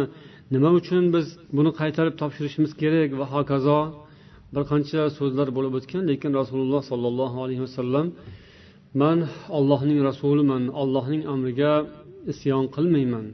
[0.55, 1.26] Nima uchun biz
[1.57, 3.09] buni qaytarib topshirishimiz kerak?
[3.20, 3.78] Va hokazo
[4.55, 8.07] bir qancha so'zlar bo'lib o'tgan lekin rasululloh sollallohu alayhi vasallam
[8.95, 9.18] man
[9.59, 11.72] ollohning rasuliman ollohning amriga
[12.32, 13.26] isyon qilmayman.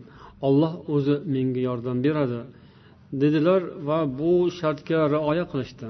[0.47, 2.41] Olloh o'zi menga yordam beradi
[3.23, 5.89] dedilar va bu shartga rioya qilishdi.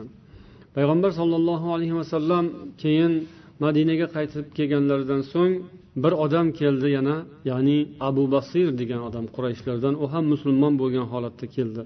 [0.77, 2.45] Payg'ambar sollallohu alayhi vasallam
[2.83, 3.13] keyin
[3.65, 5.55] madinaga qaytib kelganlaridan so'ng
[6.03, 7.17] bir odam keldi yana
[7.51, 11.83] ya'ni abu basir degan odam qurayshlardan u ham musulmon bo'lgan holatda keldi.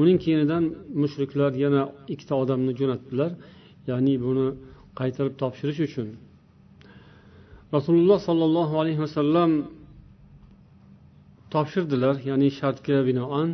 [0.00, 0.64] Uning keyinidan
[1.02, 3.30] mushriklar yana ikkita odamni jo'natdilar
[3.90, 4.46] ya'ni buni
[5.00, 6.08] qaytarib topshirish uchun.
[7.76, 9.50] Rasululloh sollallohu alayhi vasallam
[11.54, 13.48] topshirdilar ya'ni shartga binoan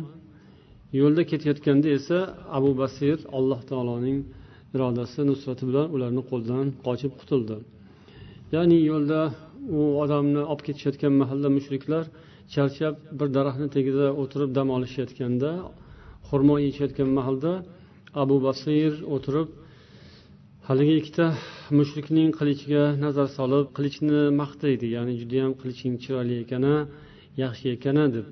[1.01, 2.17] yo'lda ketayotganda esa
[2.57, 4.19] abu basir alloh taoloning
[4.75, 7.55] irodasi nusrati bilan ularni qo'lidan qochib qutuldi.
[8.55, 9.21] Ya'ni yo'lda
[9.79, 12.03] u odamni olib ketishayotgan mahalda mushriklar
[12.53, 15.51] charchab bir daraxtni tagida o'tirib dam olishayotganda
[16.29, 17.51] xurmo yeyishayotgan mahalda
[18.23, 19.47] abu basir o'tirib
[20.69, 21.25] haligi ikkita
[21.77, 26.75] mushrikning qilichiga nazar solib qilichni maqtaydi ya'ni judayam qiliching chiroyli ekan a
[27.43, 28.25] yaxshi ekan a deb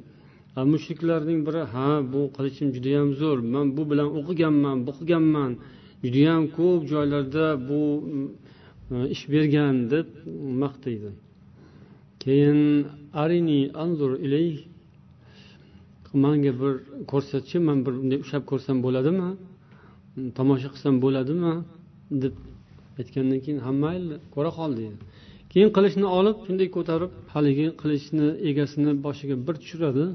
[0.73, 5.51] mushriklarning biri ha bu qilichim judayam zo'r man bu bilan o'qiganman o'qiganman
[6.03, 7.81] judayam ko'p joylarda bu
[9.15, 10.07] ish bergan deb
[10.63, 11.09] maqtaydi.
[12.21, 12.59] Keyin
[13.21, 14.47] arini anzur ilay
[16.23, 16.73] manga bir
[17.11, 19.29] ko'rsatchi man bir bunday ushlab ko'rsam bo'ladimi
[20.37, 21.53] tomosha qilsam bo'ladimi
[22.23, 22.35] deb
[22.99, 24.97] aytgandan keyin ha mayli ko'ra qol deydi.
[25.51, 30.05] Keyin qilichni olib shunday ko'tarib haligi qilichni egasini boshiga bir tushiradi.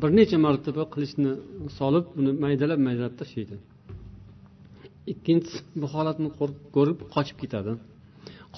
[0.00, 1.32] Bir necha marotaba qilichni
[1.78, 3.56] solib uni maydalab maydalab tashlaydi.
[5.12, 6.28] Ikkinchisi bu holatni
[6.76, 7.72] ko'rib qochib ketadi.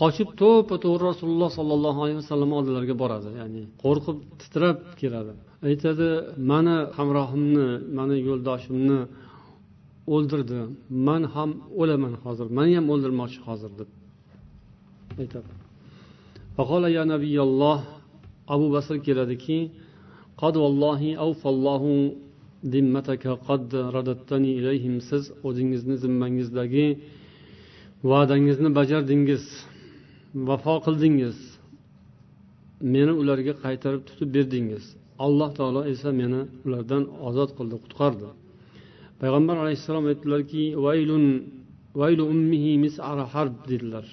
[0.01, 5.33] Qochib to'ppa to'g'ri rasululloh sollallohu alayhi vasallam oldilariga boradi ya'ni qo'rqib titrab keladi.
[5.69, 6.09] Aytadi
[6.51, 7.69] mani hamrohimni
[7.99, 8.99] mani yo'ldoshimni
[10.15, 10.61] o'ldirdi.
[11.07, 11.51] Man ham
[11.81, 12.47] o'laman hozir.
[12.59, 13.91] Mani ham o'ldirmoqchi hozir deb
[15.23, 15.51] aytadi.
[16.97, 17.81] Ya nabiyalloh
[18.55, 19.59] abu basr keladiki
[20.41, 21.93] qad vallohi avfallohu
[22.73, 23.65] dimmataka qad
[23.97, 24.95] radattani ilayhim.
[25.09, 26.87] Siz o'zingizni zimmangizdagi
[28.11, 29.45] va'dangizni bajardingiz
[30.49, 31.37] vafo qildingiz.
[32.95, 34.85] Meni ularga qaytarib tutib berdingiz.
[35.27, 38.29] Alloh taolo esa meni ulardan ozod qildi qutqardi.
[39.21, 41.25] Payg'ambar alayhissalom aytdilarki vaylun
[42.01, 44.07] vaylu ummihi mis'ara harb dedilar.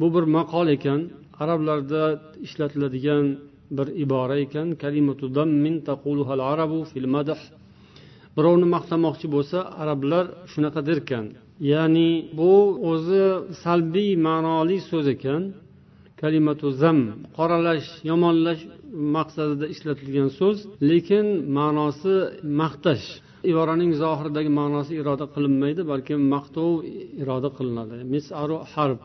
[0.00, 1.00] Bu bir maqol ekan
[1.42, 2.02] arablarda
[2.46, 3.26] ishlatiladigan
[3.76, 4.68] bir ibora ekan.
[4.82, 7.42] Kalimatudan mintaquluhal arabu fil madh.
[8.36, 11.24] birovni maqtamoqchi bo'lsa arablar shunaqa derkan.
[11.72, 12.52] Ya'ni bu
[12.90, 13.24] o'zi
[13.64, 15.42] salbiy ma'noli so'z ekan.
[16.22, 16.98] Kalimatu zam
[17.36, 18.62] qoralash yomonlash
[19.16, 20.58] maqsadida ishlatilgan so'z
[20.90, 21.26] lekin
[21.58, 22.14] ma'nosi
[22.60, 23.06] maqtash.
[23.51, 26.71] iboraning zohiridagi ma'nosi iroda qilinmaydi balki maqtov
[27.21, 28.99] iroda qilinadi misaru harb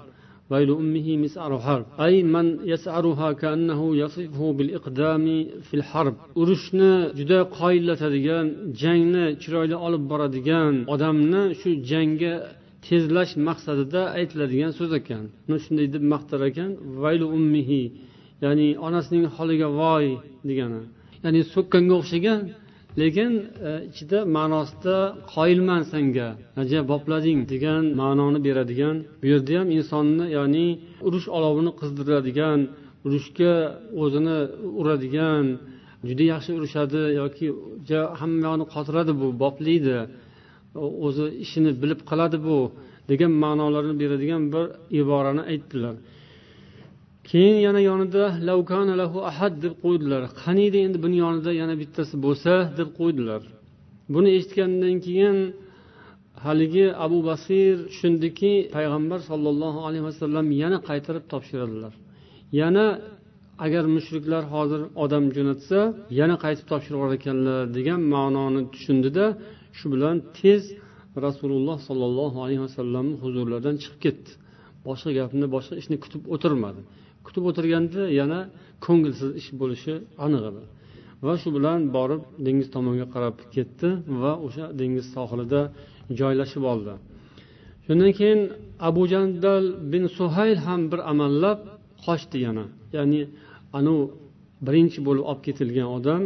[0.50, 5.24] ويل أمه مسعر حرب أي من يسعرها كأنه يصفه بالإقدام
[5.66, 8.46] في الحرب urushni juda qoyillatadigan
[8.82, 12.34] jangni chiroyli olib boradigan odamni shu jangga
[12.86, 16.70] tezlash maqsadida aytiladigan so'z ekan uni shunday deb maqtar ekan
[17.02, 17.82] vaylu ummihi
[18.44, 20.06] ya'ni onasining holiga voy
[20.48, 20.82] degani
[21.24, 22.40] ya'ni so'kkanga o'xshagan
[23.01, 23.31] lekin
[23.69, 24.97] e, ichida ma'nosida
[25.33, 26.27] qoyilman senga
[26.61, 30.67] ajab boplading degan ma'noni beradigan bu yerda ham insonni ya'ni
[31.07, 32.59] urush olovini qizdiradigan
[33.05, 33.53] urushga
[34.03, 34.37] o'zini
[34.81, 35.45] uradigan
[36.07, 37.47] juda yaxshi urishadi yoki
[38.19, 39.97] hamma yoqni qotiradi bu boplaydi
[41.05, 42.57] o'zi ishini bilib qiladi bu
[43.11, 44.65] degan ma'nolarni beradigan bir
[44.99, 45.95] iborani aytdilar.
[47.29, 48.23] Keyin yana yonida
[49.31, 50.21] ahad deb qo'ydilar.
[50.43, 53.41] Qaniydi endi buni yonida yana bittasi bo'lsa deb qo'ydilar.
[54.13, 55.37] Buni eshitgandan keyin
[56.45, 61.93] haligi abu basir tushundiki payg'ambar sollallohu alayhi vasallam yana qaytarib topshiradilar.
[62.61, 62.85] Yana
[63.65, 65.79] agar mushriklar hozir odam jo'natsa
[66.19, 69.25] yana qaytib topshirib yuborar ekanlar degan ma'noni tushundida
[69.77, 70.61] shu bilan tez
[71.25, 74.29] rasululloh sollallohu alayhi vasallamni huzurlaridan chiqib ketdi.
[74.87, 76.81] Boshqa gapni boshqa ishni kutib o'tirmadi.
[77.29, 78.39] Kutib o'tirganda yana
[78.85, 79.93] ko'ngilsiz ish bo'lishi
[80.25, 80.63] aniq edi
[81.25, 83.89] va shu bilan borib dengiz tomonga qarab ketdi
[84.21, 85.61] va o'sha dengiz sohilida
[86.19, 86.93] joylashib oldi.
[87.85, 88.41] Shundan keyin
[88.89, 91.59] abu jandal bin suhayl ham bir amallab
[92.05, 92.65] qochdi yana.
[92.95, 93.21] Ya'ni
[93.79, 94.03] anavi
[94.67, 96.23] birinchi bo'lib olib ketilgan odam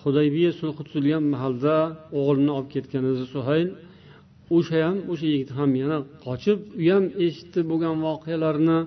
[0.00, 1.76] hudaybiya sulhi tuzilgan mahalda
[2.18, 3.68] o'g'lini olib ketgan edi suhayl.
[4.56, 8.78] O'sha ham o'sha yigit ham yana qochib u ham eshitdi bo'lgan voqealarni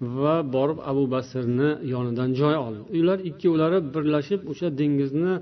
[0.00, 2.80] va borib abu basrni yonidan joy oldi.
[3.00, 5.34] Ular ikkovlari birlashib o'sha dengizni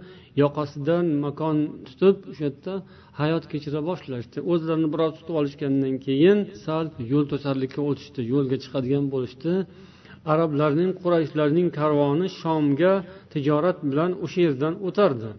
[0.43, 2.75] yoqasidan makon tutib o'sha yerda
[3.21, 4.39] hayot kechira boshlashdi.
[4.53, 9.53] O'zlarini biroz tutib olishgandan keyin sal yo'l to'sarlikka o'tishdi yo'lga chiqadigan bo'lishdi.
[10.33, 12.93] Arablarning qurayshlarning karvoni shomga
[13.33, 15.31] tijorat bilan o'sha yerdan o'tardi.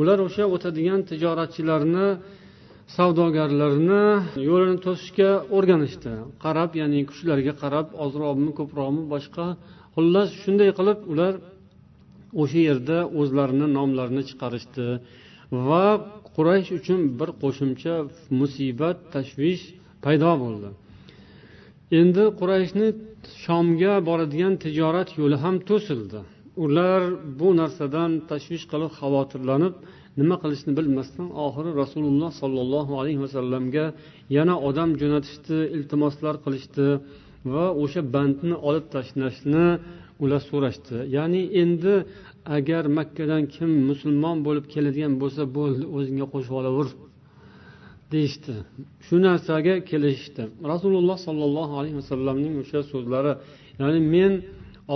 [0.00, 2.08] Ular o'sha o'tadigan tijoratchilarni
[2.96, 4.04] savdogarlarni
[4.48, 6.12] yo'lini to'sishga o'rganishdi.
[6.44, 9.46] Qarab ya'ni kuchlariga qarab ozroqmi ko'proqmi boshqa.
[9.96, 11.34] Xullas shunday qilib ular
[12.42, 14.86] o'sha yerda o'zlarini nomlarini chiqarishdi.
[15.68, 15.86] Va
[16.36, 17.94] quraysh uchun bir qo'shimcha
[18.40, 19.62] musibat tashvish
[20.04, 20.68] paydo bo'ldi.
[22.00, 22.88] Endi qurayshni
[23.44, 26.20] shomga boradigan tijorat yo'li ham to'sildi.
[26.64, 27.00] Ular
[27.38, 29.74] bu narsadan tashvish qilib xavotirlanib
[30.20, 33.84] nima qilishni bilmasdan oxiri rasululloh sollallohu alayhi vasallamga
[34.36, 36.86] yana odam jo'natishdi iltimoslar qilishdi
[37.52, 39.66] va o'sha bandni olib tashlashni
[40.22, 40.96] ular so'rashdi.
[41.16, 41.94] Ya'ni endi
[42.56, 46.88] agar makkadan kim musulmon bo'lib keladigan bo'lsa bo'ldi o'zingga qo'shib olaver
[48.12, 48.54] deyishdi.
[49.06, 50.42] Shu narsaga kelishishdi.
[50.72, 53.32] Rasululloh sollallohu alayhi vasallamning o'sha so'zlari
[53.80, 54.32] ya'ni men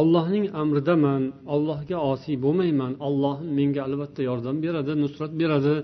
[0.00, 1.22] ollohning amridaman
[1.54, 5.74] ollohga osiy bo'lmayman olloh menga albatta yordam beradi nusrat beradi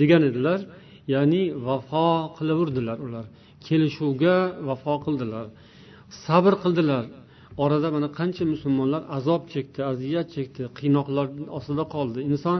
[0.00, 0.60] degan edilar.
[1.14, 3.24] Ya'ni vafo qilaverdilar ular.
[3.66, 4.36] Kelishuvga
[4.68, 5.46] vafo qildilar.
[6.24, 7.04] Sabr qildilar.
[7.64, 11.26] Orada mana qancha musulmonlar azob chekdi aziyat chekdi qiynoqlar
[11.58, 12.18] ostida qoldi.
[12.30, 12.58] Inson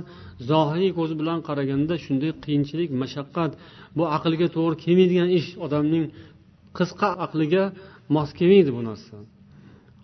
[0.51, 3.53] zohiriy ko'zi bilan qaraganda shunday qiyinchilik mashaqqat
[3.97, 6.05] bu aqlga to'g'ri kelmaydigan ish odamning
[6.79, 7.65] qisqa aqliga
[8.15, 9.17] mos kelmaydi bu narsa.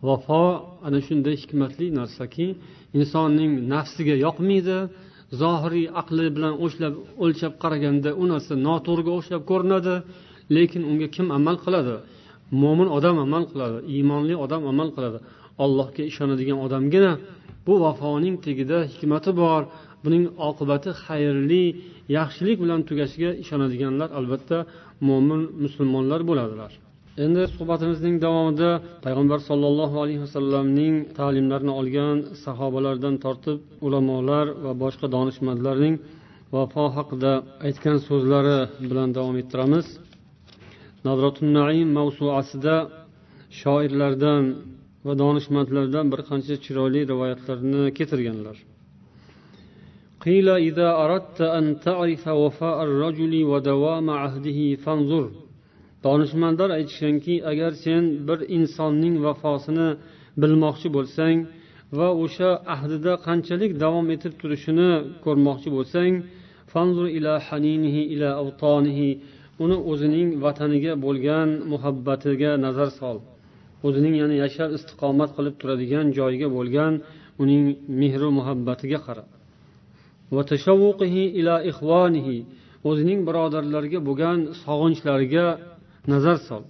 [0.07, 0.42] Vafo
[0.86, 2.46] ana shunday hikmatli narsaki
[2.98, 4.78] insonning nafsiga yoqmaydi
[5.40, 6.94] zohiriy aqli bilan o'shlab
[7.24, 9.94] o'lchab qaraganda u narsa noto'g'riga o'xshab ko'rinadi
[10.57, 11.94] lekin unga kim amal qiladi?
[12.62, 15.18] Mo'min odam amal qiladi iymonli odam amal qiladi.
[15.64, 17.12] Allohga ishonadigan odamgina
[17.66, 19.62] bu vafoning tagida hikmati bor.
[20.05, 21.64] Buning oqibati xayrli
[22.18, 24.59] yaxshilik bilan tugashiga ishonadiganlar albatta
[25.09, 26.72] mo'min musulmonlar bo'ladilar.
[27.23, 28.71] endi suhbatimizning davomida
[29.05, 35.95] payg'ambar sollallohu alayhi vasallamning ta'limlarini olgan sahobalardan tortib ulamolar va boshqa donishmandlarning
[36.55, 37.32] vafo haqida
[37.67, 38.59] aytgan so'zlari
[38.89, 39.86] bilan davom ettiramiz
[41.57, 42.75] naim mavsuasida
[43.61, 44.43] shoirlardan
[45.05, 48.57] va donishmandlardan bir qancha chiroyli rivoyatlarni keltirganlar
[50.28, 55.25] قيل إذا أردت أن تعرف وفاء الرجل ودوام عهده فانظر
[56.05, 59.88] donishmandlar aytishganki agar sen bir insonning vafosini
[60.42, 61.36] bilmoqchi bo'lsang
[61.98, 64.90] va o'sha ahdida qanchalik davom etib turishini
[65.24, 66.12] ko'rmoqchi bo'lsang
[66.72, 69.11] fanzur ila haninihi ila avtonihi
[69.64, 73.16] uni o'zining vataniga bo'lgan muhabbatiga nazar sol.
[73.86, 76.92] O'zining ya'ni yashab istiqomat qilib turadigan joyiga bo'lgan
[77.42, 77.64] uning
[78.00, 79.24] mehru muhabbatiga qara.
[82.90, 85.46] O'zining birodarlariga bo'lgan sog'inchlariga
[86.11, 86.64] nazar sol.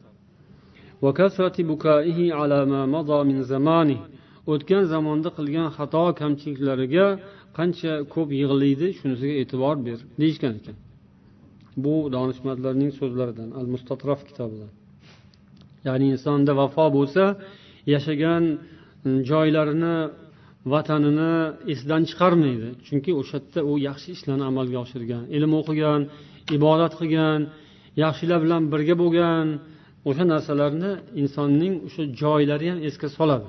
[4.52, 7.06] O'tgan zamonda qilgan xato kamchiliklariga
[7.58, 10.76] qancha ko'p yig'laydi shunisiga e'tibor ber deyishgan ekan.
[11.84, 14.70] Bu donishmandlarning so'zlaridan al mustatrof kitobidan.
[15.86, 17.24] Ya'ni insonda vafo bo'lsa
[17.94, 19.96] yashagan mm, joylarini
[20.72, 21.34] vatanini
[21.72, 22.68] esidan chiqarmaydi.
[22.86, 26.00] Chunki o'sha yerda u yaxshi ishlarni amalga oshirgan ilm o'qigan
[26.56, 27.40] ibodat qilgan
[28.02, 29.46] yaxshilar bilan birga bo'lgan
[30.08, 30.90] o'sha narsalarni
[31.22, 33.48] insonning o'sha joylari ham esga soladi.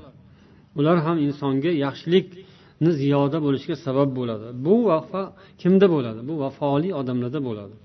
[0.79, 4.47] Ular ham insonga yaxshilikni ziyoda bo'lishiga sabab bo'ladi.
[4.65, 5.23] Bu vafo
[5.61, 6.19] kimda bo'ladi?
[6.29, 7.75] Bu vafoli odamlarda bo'ladi.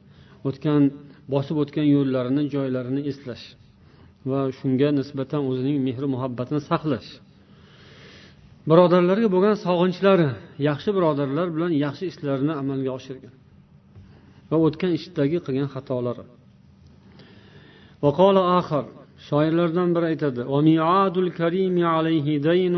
[0.49, 0.83] O'tgan
[1.33, 3.45] bosib o'tgan yo'llarini joylarini eslash
[4.31, 7.11] va shunga nisbatan o'zining mehr muhabbatini saqlash.
[8.71, 10.29] Birodarlarga bo'lgan sog'inchlari
[10.69, 13.35] yaxshi birodarlar bilan yaxshi ishlarni amalga oshirgan
[14.51, 16.25] va o'tgan ishdagi qilgan xatolari.
[18.02, 18.86] وقال آخر
[19.30, 22.76] shoirlardan biri aytadi وميعاد الكريم عليه دين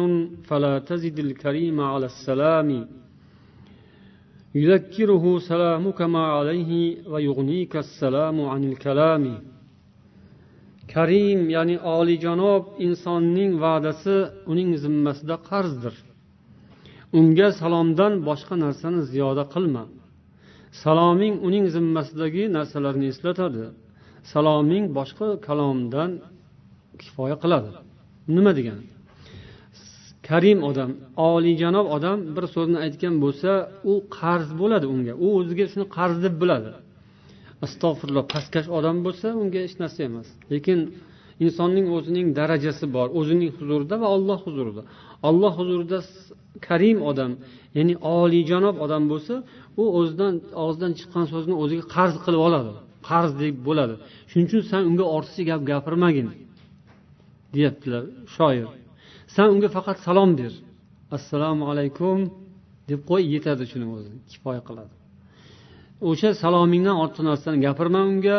[0.47, 2.87] فلا تزد الكريم على السلام
[4.55, 6.71] يذكره سلامك ما عليه
[7.11, 9.23] ويغنيك السلام عن الكلام
[10.93, 14.15] karim ya'ni oliyjanob insonning va'dasi
[14.51, 15.95] uning zimmasida qarzdir
[17.19, 19.83] unga salomdan boshqa narsani ziyoda qilma
[20.83, 23.65] saloming uning zimmasidagi narsalarni eslatadi
[24.32, 26.10] Saloming boshqa kalomdan
[27.02, 27.70] kifoya qiladi.
[28.36, 28.84] Nima degani?
[30.28, 30.90] Karim odam
[31.30, 33.50] oliyjanob odam bir so'zni aytgan bo'lsa
[33.90, 35.14] u qarz bo'ladi unga.
[35.24, 36.70] U o'ziga shuni qarz deb biladi.
[37.66, 40.28] Astag'firulloh pastkash odam bo'lsa unga hech narsa emas.
[40.52, 40.78] Lekin
[41.44, 44.82] insonning o'zining darajasi bor o'zining huzurida va olloh huzurida.
[45.28, 45.98] Olloh huzurida
[46.66, 47.32] karim odam
[47.76, 49.34] ya'ni oliyjanob odam bo'lsa
[49.80, 52.72] u o'zidan og'zidan chiqqan so'zni o'ziga qarz qilib oladi.
[53.08, 53.94] Qarzdek bo'ladi.
[54.30, 56.28] Shuning uchun san unga ortiqcha gap gapirmagin
[57.54, 58.68] deyaptilar shoir.
[59.34, 60.52] San unga faqat salom ber.
[61.16, 62.18] Assalomu alaykum
[62.90, 64.92] deb qo'y yetadi shuni o'zi kifoya qiladi.
[66.08, 68.38] O'sha salomingdan ortiq narsani gapirma unga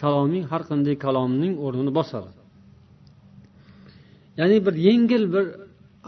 [0.00, 2.30] saloming har qanday kalomning o'rnini bosadi.
[4.38, 5.44] Ya'ni bir yengil bir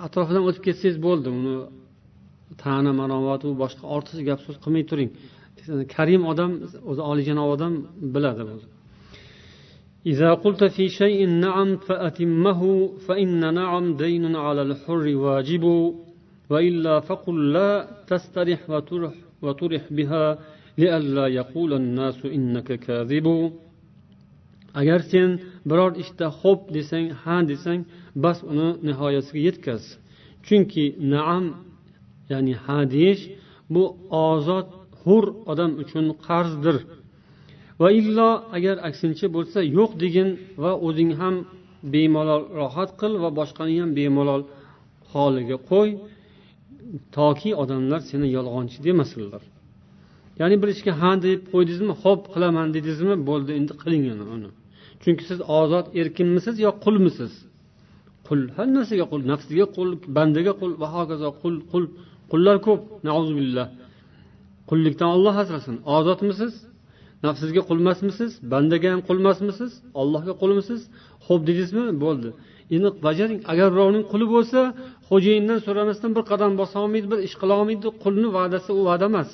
[0.07, 1.57] atrofidan o'tib ketsangiz bo'ldi uni
[2.63, 2.91] ta'na
[3.49, 5.11] u boshqa ortiqcha gap so'z qilmay turing.
[5.95, 6.52] karim odam
[6.89, 7.74] o'zi oliyjanob odam
[8.14, 8.43] biladi
[10.12, 12.62] إذا قلت في شيء نعم فأتمه
[13.08, 15.64] فإن نعم دين على الحر واجب
[16.52, 17.72] وإلا فقل لا
[18.08, 20.26] تسترح وترح, وترح بها
[20.78, 23.28] لئلا يقول الناس إنك كاذب
[24.82, 25.30] agar sen
[25.70, 27.82] biror ishda xo'p desang ha desang
[28.24, 29.84] bas uni nihoyasiga yetkaz
[30.45, 31.45] chunki naam
[32.32, 33.24] ya'ni ha deyish
[33.74, 33.84] bu
[34.28, 34.68] ozod
[35.03, 36.77] hur odam uchun qarzdir.
[37.81, 40.29] Va illo agar aksincha bo'lsa yo'q degin
[40.63, 41.35] va o'zing ham
[41.95, 44.43] bemalol rohat qil va boshqani ham bemalol
[45.13, 45.89] holiga qo'y
[47.17, 49.43] toki odamlar seni yolg'onchi demasinlar
[50.41, 54.05] ya'ni bir ishga ha deb qo'ydingizmi ho'p qilaman dedingizmi bo'ldi endi qiling
[54.37, 54.51] uni.
[55.03, 57.33] Chunki siz ozod erkinmisiz yo qulmisiz?
[58.27, 61.85] Qul har narsaga qul nafsiga qul bandaga qul va hokazo qul qul
[62.31, 62.81] qullar ko'p
[63.39, 63.67] billah
[64.71, 65.77] qullikdan olloh asrasin.
[65.97, 66.55] Ozodmisiz?
[67.27, 68.31] Nafsizga qulmasmisiz?
[68.53, 69.73] Bandaga ham qulmasmisiz?
[70.01, 70.81] Ollohga qulmisiz?
[71.27, 71.85] Ho'p dedingizmi?
[72.05, 72.29] Bo'ldi.
[72.75, 74.61] Endi bajaring agar birovning quli bo'lsa
[75.09, 77.89] xo'jayindan so'ramasdan bir qadam bosa olmaydi bir ish qila olmaydi.
[78.05, 79.31] Qulni va'dasi u va'da emas.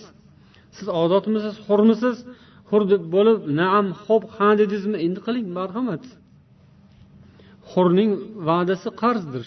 [0.76, 1.55] Siz ozodmisiz?
[1.66, 2.16] Hurmisiz?
[2.70, 4.97] Hur deb bo'lib naam ho'p ha dedingizmi?
[5.07, 6.05] Endi qiling marhamat.
[7.70, 8.11] Hurning
[8.49, 9.47] va'dasi qarzdir.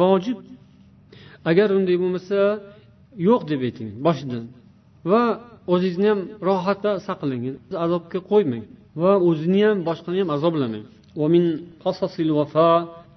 [0.00, 0.38] Vojib.
[1.50, 2.38] Agar unday bo'lmasa
[3.28, 3.88] yo'q deb ayting.
[4.06, 4.44] Boshidan
[5.10, 5.22] va
[5.72, 7.44] o'zingizni ham rohatda saqlang
[7.84, 8.64] azobga qo'ymang.
[9.02, 10.84] Va o'zini ham boshqani ham azoblamang.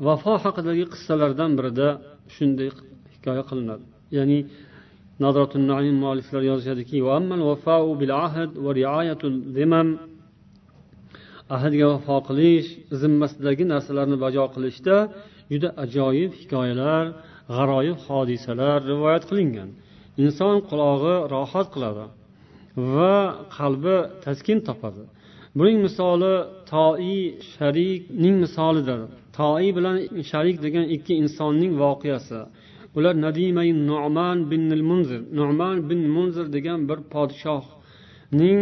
[0.07, 1.87] Vafo haqidagi qissalardan birida
[2.35, 2.69] shunday
[3.13, 3.83] hikoya qilinadi.
[4.17, 4.39] Ya'ni
[5.23, 6.97] nadratul naim mualliflar yozishadiki
[11.55, 12.67] ahadga vafo qilish
[13.01, 14.95] zimmasidagi narsalarni bajo qilishda
[15.51, 17.05] juda ajoyib hikoyalar
[17.55, 19.69] g'aroyib hodisalar rivoyat qilingan.
[20.23, 22.05] Inson qulog'i rohat qiladi
[22.93, 23.15] va
[23.57, 25.03] qalbi taskin topadi.
[25.57, 26.33] Buning misoli
[26.71, 27.15] toi
[27.53, 28.99] sharikning misolidir.
[29.37, 29.95] Toi bilan
[30.31, 32.39] sharik degan ikki insonning voqeasi.
[32.97, 38.61] Ular nadimay nu'man bin munzir nu'man bin munzir degan bir podshohning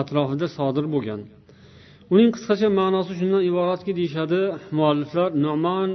[0.00, 1.20] atrofida sodir bo'lgan.
[2.14, 4.40] Uning qisqacha ma'nosi shundan iboratki deyishadi
[4.78, 5.88] mualliflar nu'man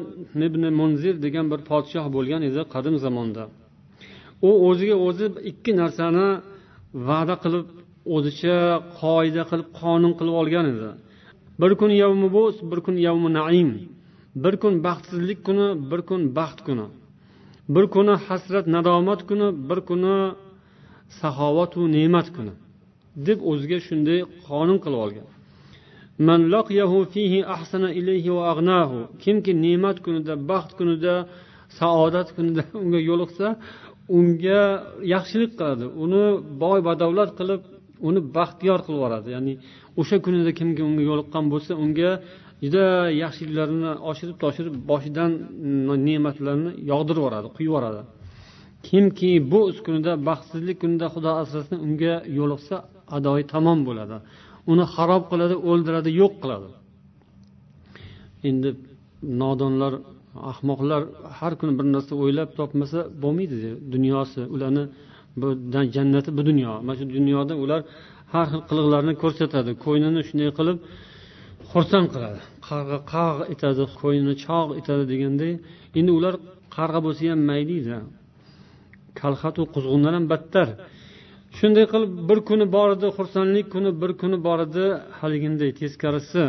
[0.48, 3.44] ibn munzir degan bir podshoh bo'lgan edi qadim zamonda.
[4.48, 6.28] U o'ziga o'zi ikki narsani
[7.08, 7.68] va'da qilib
[8.16, 8.58] o'zicha
[9.00, 10.90] qoida qilib qonun qilib olgan edi.
[11.62, 13.70] Bir kun yavmi bo's bir kun yavmi naim.
[14.44, 16.88] Bir kun baxtsizlik kuni bir kun baxt kuni.
[17.76, 20.16] Bir kuni hasrat nadomat kuni bir kuni
[21.20, 22.54] saxovatu ne'mat kuni.
[23.28, 25.28] Deb o'ziga shunday qonun qilib olgan.
[29.24, 31.14] Kimki ne'mat kunida baxt kunida
[31.80, 33.48] saodat kunida unga yo'liqsa
[34.18, 34.62] unga
[35.14, 35.86] yaxshilik qiladi.
[36.04, 36.24] Uni
[36.64, 37.62] boy badavlat qilib
[38.08, 39.28] uni baxtiyor qilib yuboradi.
[39.36, 39.54] Ya'ni
[40.02, 42.12] o'sha kunida kimga unga yo'liqqan bo'lsa unga
[42.64, 42.86] juda
[43.24, 48.02] yaxshiliklarni oshirib toshirib boshidan mm, ne'matlarni yog'dirib yuboradi quyib yuboradi.
[48.88, 52.76] Kimki bu kunida baxtsizlik kunida xudo asrasin unga yo'liqsa
[53.18, 54.18] adoyi tamom bo'ladi.
[54.72, 56.70] Uni harob qiladi o'ldiradi yo'q qiladi.
[58.50, 58.70] Endi
[59.42, 59.94] nodonlar
[60.52, 61.02] ahmoqlar
[61.40, 63.58] har kuni bir narsa o'ylab topmasa bo'lmaydi
[63.94, 64.84] dunyosi ularni
[65.42, 65.48] bu
[65.96, 66.72] jannati bu dunyo.
[66.86, 67.82] Mana shu dunyoda ular
[68.34, 69.72] har xil qiliqlarni ko'rsatadi.
[69.86, 70.78] Ko'ynini shunday qilib
[71.72, 72.40] xursand qiladi.
[72.68, 75.54] Qarg'a qag' etadi qo'ynini chog' etadi deganday.
[76.00, 76.34] Endi ular
[76.76, 77.78] qarg'a bo'lsa ham mayli
[79.20, 80.68] kalxatu quzg'undan ham battar.
[81.58, 84.86] Shunday qilib bir kuni bor edi xursandlik kuni bir kuni bor edi
[85.20, 86.44] haliginday teskarisi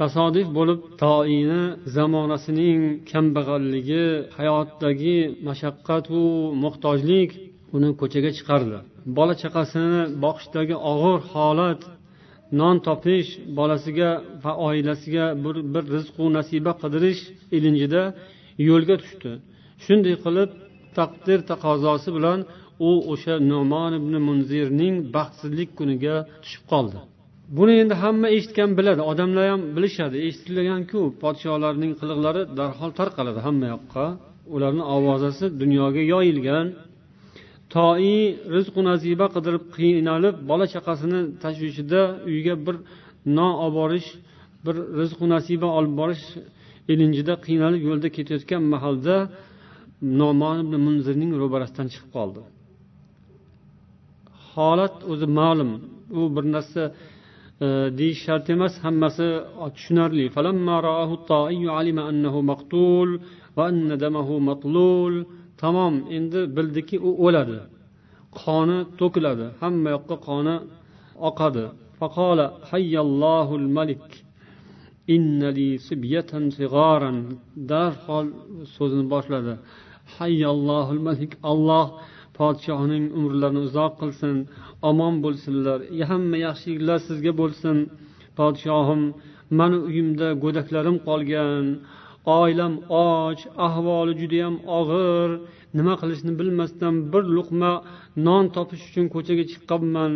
[0.00, 1.62] tasodif bo'lib toini
[1.96, 2.80] zamonasining
[3.10, 4.06] kambag'alligi
[4.38, 5.16] hayotdagi
[5.48, 6.20] mashaqqatu
[6.64, 7.30] muhtojlik
[7.76, 8.78] uni ko'chaga chiqardi.
[9.16, 11.80] Bola chaqasini boqishdagi og'ir holat
[12.60, 14.10] non topish bolasiga
[14.42, 17.22] va oilasiga bir, bir rizqu nasiba qidirish
[17.56, 18.02] ilinjida
[18.68, 19.30] yo'lga tushdi.
[19.84, 20.50] Shunday qilib
[20.98, 22.38] taqdir taqozosi bilan
[22.88, 27.00] u o'sha numon ibn munzirning baxtsizlik kuniga tushib qoldi.
[27.56, 29.00] Buni endi hamma eshitgan biladi.
[29.10, 30.16] Odamlar ham bilishadi.
[30.28, 34.04] Eshitilganku podsholarning qiliqlari darhol tarqaladi hamma yoqqa.
[34.54, 36.66] Ularni ovozasi dunyoga yoyilgan.
[37.74, 38.10] Toi
[38.54, 42.76] rizqu nasiba qidirib qiynalib bola chaqasini tashvishida uyga bir
[43.36, 44.08] non olib borish
[44.64, 46.24] bir rizqu nasiba olib borish
[46.92, 49.16] ilinjida qiynalib yo'lda ketayotgan mahalda
[50.20, 52.40] nomon ibn munzirning ro'barasidan chiqib qoldi.
[54.52, 55.70] Holat o'zi ma'lum.
[56.18, 56.82] U bir narsa
[57.62, 59.28] Э, deyish shart emas hammasi
[59.74, 60.24] tushunarli.
[65.62, 67.58] Tamom endi bildiki u o'ladi.
[68.40, 69.46] Qoni to'kiladi.
[69.60, 70.56] Hamma yoqqa qoni
[71.28, 71.66] oqadi.
[73.78, 74.04] Malik
[77.70, 78.26] darhol
[78.74, 79.54] so'zini boshladi.
[80.16, 81.86] Hayyallohul malik olloh
[82.40, 84.36] podshohning umrlarini uzoq qilsin
[84.90, 85.78] omon bo'lsinlar
[86.10, 87.76] hamma yaxshiliklar sizga bo'lsin.
[88.38, 89.02] Podshohim
[89.58, 91.64] mani uyimda go'daklarim qolgan
[92.38, 95.30] oilam och ahvoli judayam og'ir
[95.78, 97.72] nima qilishni bilmasdan bir luqma
[98.26, 100.12] non topish uchun ko'chaga chiqqanman.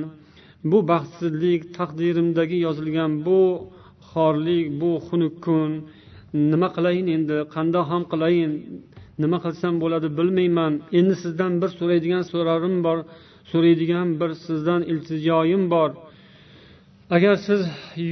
[0.70, 3.40] Bu baxtsizlik taqdirimdagi yozilgan bu
[4.10, 5.70] xorlik bu xunuk kun
[6.50, 8.52] nima qilayin endi qandoq ham qilayin
[9.22, 10.72] nima qilsam bo'ladi bilmayman.
[10.98, 12.98] Endi sizdan bir so'raydigan so'rorim bor
[13.52, 15.90] so'raydigan bir sizdan iltijoyim bor.
[17.16, 17.60] Agar siz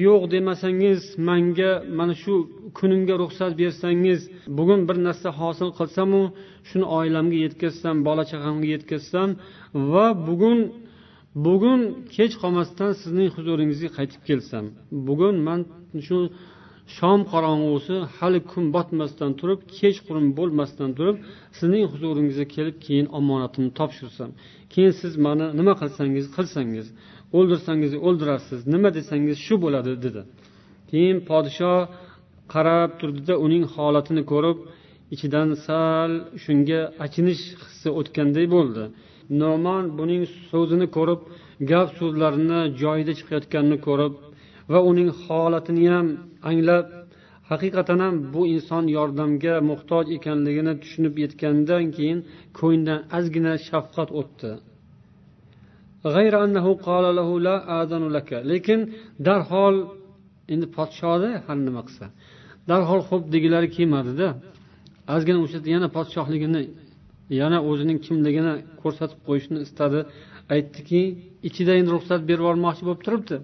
[0.06, 2.34] yo'q demasangiz manga mana shu
[2.78, 4.20] kunimga ruxsat bersangiz
[4.58, 6.22] bugun bir narsa hosil qilsamu
[6.68, 9.28] shuni oilamga yetkazsam bola chaqamga yetkazsam
[9.92, 10.58] va bugun
[11.46, 11.80] bugun
[12.16, 14.64] kech qolmasdan sizning huzuringizga qaytib kelsam.
[15.08, 15.60] Bugun man
[16.06, 16.18] shu
[16.96, 21.16] shom qorong'usi hali kun botmasdan turib kechqurun bo'lmasdan turib
[21.58, 24.30] sizning huzuringizga kelib keyin omonatimni topshirsam
[24.72, 26.86] keyin siz mani nima qilsangiz qilsangiz
[27.38, 30.22] o'ldirsangiz o'ldirasiz nima desangiz shu bo'ladi dedi.
[30.90, 31.80] Keyin podshoh
[32.54, 34.58] qarab turdida uning holatini ko'rib
[35.14, 36.10] ichidan sal
[36.44, 38.84] shunga achinish hissi o'tganday bo'ldi.
[39.42, 41.20] Nomon buning so'zini ko'rib
[41.70, 44.14] gap so'zlarini joyida chiqayotganini ko'rib
[44.72, 46.06] va uning holatini ham
[46.50, 46.86] anglab
[47.50, 52.18] haqiqatan ham bu inson yordamga muhtoj ekanligini tushunib yetgandan keyin
[52.58, 54.50] ko'nglidan ozgina shafqat o'tdi.
[58.52, 58.80] Lekin
[59.26, 59.76] darhol
[60.52, 62.06] endi podshoda har nima qilsa?
[62.70, 64.28] Darhol xo'p degilari kelmadida
[65.14, 66.62] ozgina o'sha yana podshohligini
[67.40, 70.00] yana o'zining kimligini ko'rsatib qo'yishni istadi.
[70.54, 71.02] Aytdiki
[71.48, 73.36] ichida endi ruxsat berib yubormoqchi bo'lib turibdi.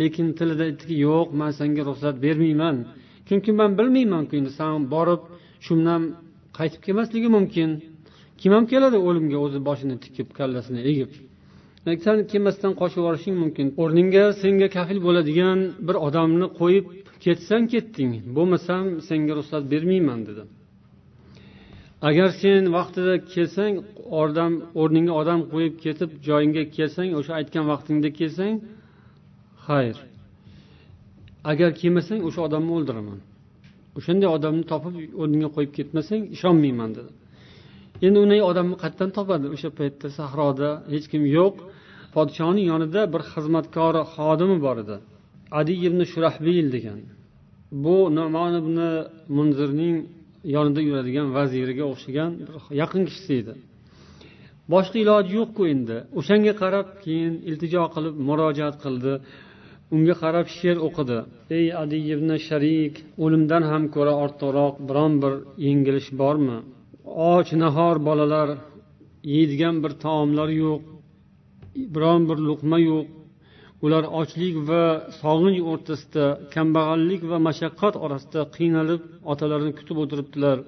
[0.00, 2.76] Lekin tilida aytdiki yo'q man senga ruxsat bermayman.
[3.28, 5.22] Chunki man bilmaymanku endi san borib
[5.66, 6.02] shundan
[6.58, 7.70] qaytib kelmasligi mumkin.
[8.40, 11.10] Kim ham keladi o'limga o'zi boshini tikib kallasini egib?
[12.04, 13.66] San kelmasdan qochib yuborishing mumkin.
[13.82, 16.86] O'rningga senga kafil bo'ladigan bir odamni qo'yib
[17.24, 18.10] ketsang ketding.
[18.36, 20.44] Bo'lmasam senga ruxsat bermayman dedi
[22.08, 23.74] agar sen vaqtida kelsang
[24.22, 28.54] odam o'rningga odam qo'yib ketib joyingga kelsang o'sha aytgan vaqtingda kelsang
[29.66, 29.96] xayr.
[31.50, 33.18] Agar kelmasang o'sha odamni o'ldiraman.
[33.98, 37.12] O'shanday odamni topib o'rniga qo'yib ketmasang ishonmayman dedi.
[38.06, 39.46] Endi unday odamni qayerdan topadi?
[39.54, 41.54] O'sha paytda sahroda hech kim yo'q.
[42.14, 44.96] Podshohning yonida bir xizmatkori xodimi bor edi.
[45.58, 47.00] Adi ibn shurahbil degan.
[47.84, 48.76] Bu nomon ibn
[49.36, 49.96] munzirning
[50.54, 52.30] yonida yuradigan vaziriga o'xshagan
[52.80, 53.54] yaqin kishisi edi.
[54.72, 55.96] Boshqa iloji yo'qku endi.
[56.18, 59.12] O'shanga qarab keyin iltijo qilib murojaat qildi.
[59.94, 61.18] Unga qarab she'r o'qidi.
[61.58, 65.32] Ey adi ibn sharik o'limdan ham ko'ra ortiqroq biron bir
[65.66, 66.58] yengilish bormi?
[67.32, 68.48] Och nahor bolalar
[69.34, 70.80] yeydigan bir taomlar yo'q
[71.94, 73.06] biron bir luqma yo'q.
[73.84, 74.84] Ular ochlik va
[75.22, 80.58] sog'inch o'rtasida kambag'allik va mashaqqat orasida qiynalib otalarini kutib o'tiribdilar.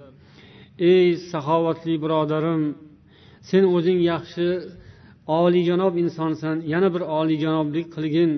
[0.93, 2.63] Ey saxovatli birodarim
[3.51, 4.47] sen o'zing yaxshi
[5.39, 8.33] oliyjanob insonsan yana bir oliyjanoblik qilgin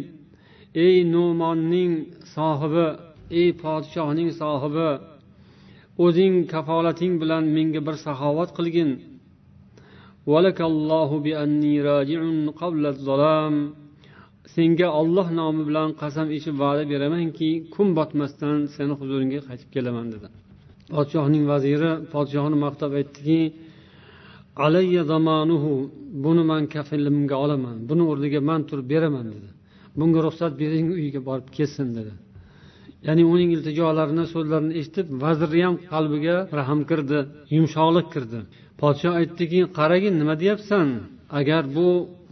[0.85, 1.93] ey no'monning
[2.35, 2.87] sohibi
[3.41, 4.91] ey podshohning sohibi
[6.05, 8.91] o'zing kafolating bilan menga bir saxovat qilgin.
[14.55, 20.29] Senga olloh nomi bilan qasam ichib va'da beramanki kun botmasdan seni huzuringga qaytib kelaman dedi.
[20.95, 23.41] Podshohning vaziri podshohni maqtab aytdiki
[24.66, 25.72] alayya zamanuhu
[26.24, 29.49] buni man kafilimga olaman buni o'rniga man turib beraman dedi.
[29.99, 32.13] Bunga ruxsat bering uyiga borib kelsin dedi.
[33.07, 37.19] Ya'ni uning iltijolarini so'zlarini eshitib vazirni ham qalbiga rahm kirdi
[37.55, 38.39] yumshoqlik kirdi.
[38.81, 40.89] Podshoh aytdiki qaragin nima deyapsan?
[41.39, 41.89] Agar bu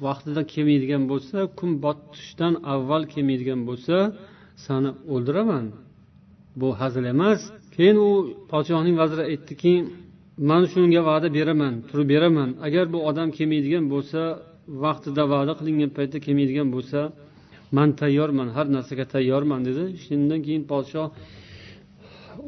[0.06, 3.96] vaqtida kelmaydigan bo'lsa kun botishdan avval kelmaydigan bo'lsa
[4.66, 5.64] sani o'ldiraman.
[6.60, 7.40] Bu hazil emas.
[7.74, 8.10] Keyin u
[8.52, 9.74] podshohning vaziri aytdiki
[10.50, 12.50] man shunga va'da beraman turib beraman.
[12.66, 14.20] Agar bu odam kelmaydigan bo'lsa
[14.84, 17.00] vaqtida va'da qilingan paytda kelmaydigan bo'lsa
[17.72, 19.84] man tayyorman har narsaga tayyorman dedi.
[20.04, 21.08] Shundan keyin podshoh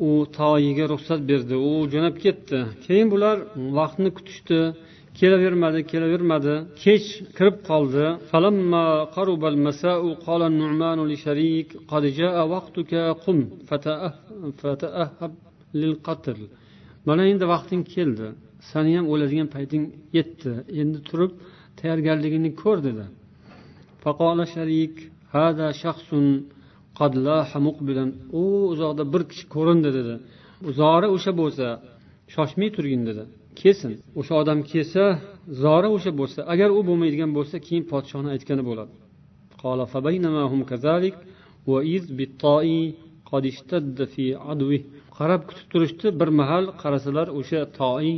[0.08, 1.54] u toyiga ruxsat berdi.
[1.68, 2.58] U jo'nab ketdi.
[2.86, 3.36] Keyin bular
[3.78, 4.60] vaqtni kutishdi.
[5.20, 6.54] Kelavermadi kelavermadi.
[6.82, 7.06] Kech
[7.36, 8.04] kirib qoldi.
[17.08, 18.26] Mana endi vaqting keldi.
[18.70, 19.84] Sani ham o'ladigan payting
[20.18, 20.52] yetdi.
[20.80, 21.32] Endi turib
[21.80, 23.04] tayyorgarligingni ko'r dedi.
[24.54, 24.94] Sharik
[25.34, 25.68] hada
[27.66, 28.12] مقبلا.
[28.32, 28.42] u
[28.72, 30.14] uzoqda bir kishi ko'rindi dedi
[30.80, 31.66] zori o'sha bo'lsa
[32.34, 33.22] shoshmay turgin dedi
[33.60, 35.04] kelsin o'sha odam kelsa
[35.64, 38.92] zori o'sha bo'lsa agar u bo'lmaydigan bo'lsa keyin podshohni aytgani bo'ladi
[45.18, 48.10] qarab kutib turishdi bir mahal qarasalar o'sha toi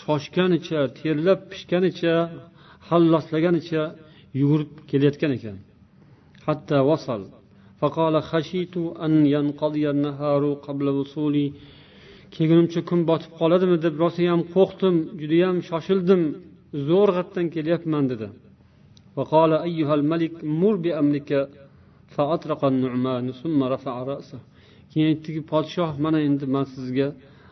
[0.00, 2.14] shoshganicha terlab pishganicha
[2.88, 3.82] halloslaganicha
[4.39, 5.57] yugurib kelayotgan ekan
[6.47, 7.23] hatto vasal
[7.81, 11.47] فقال خشيت أن ينقضي النهار قبل وصولي
[12.35, 16.21] kelgunimcha kun botib qoladimi deb rosayam qo'rqdim judayam shoshildim
[16.89, 18.27] zo'rg'atdan kelyapman dedi
[24.91, 27.07] keyin aytdiki podshoh mana endi man sizga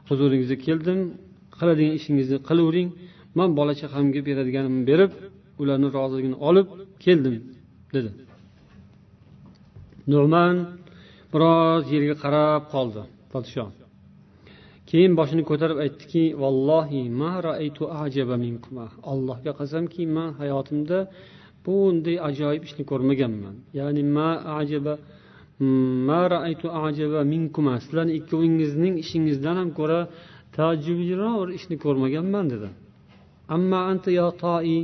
[0.10, 1.00] huzuringizga keldim
[1.58, 2.90] qiladigan ishingizni qilavering
[3.38, 5.12] man bola chaqamga beradiganimni berib
[5.63, 6.67] ularni roziligini olib
[7.05, 7.37] keldim
[7.95, 8.11] dedi.
[10.13, 10.55] Nu'man
[11.33, 13.03] biroz yerga qarab qoldi
[13.33, 13.65] podsho
[14.91, 18.37] keyin boshini ko'tarib aytdiki vallohi ma raaytu ajaba
[18.85, 20.99] ah, allohga qasamki man hayotimda
[21.65, 23.55] bunday ajoyib ishni ko'rmaganman.
[23.79, 24.31] Ya'ni ma
[24.61, 24.95] ajaba
[26.09, 30.01] ma raaytu ajaba minkuma ah, sizlarni ikkovingizning ishingizdan ham ko'ra
[30.57, 32.69] taajjubliroq bir ishni ko'rmaganman dedi.
[33.55, 34.77] Amma anta ya toi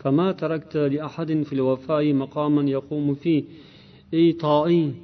[0.00, 3.42] فما تركت لأحد في الوفاء مقاما يقوم فيه
[4.12, 4.94] ey toi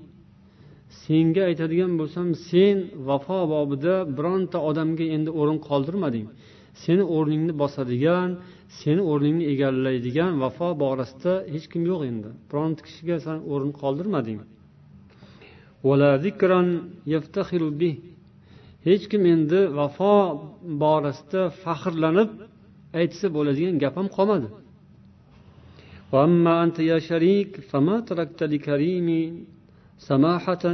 [1.03, 2.77] senga aytadigan bo'lsam sen
[3.09, 6.27] vafo bobida bironta odamga endi o'rin qoldirmading
[6.83, 8.31] seni o'rningni bosadigan
[8.81, 14.39] seni o'rningni egallaydigan vafo borasida hech kim yo'q endi bironta kishiga san o'rin qoldirmading
[18.87, 20.15] hech kim endi vafo
[20.83, 22.31] borasida faxrlanib
[23.01, 24.49] aytsa bo'ladigan gap ham qolmadi
[26.13, 29.09] وأما أنت يا شريك فما تركت لكريم
[29.99, 30.65] سماحة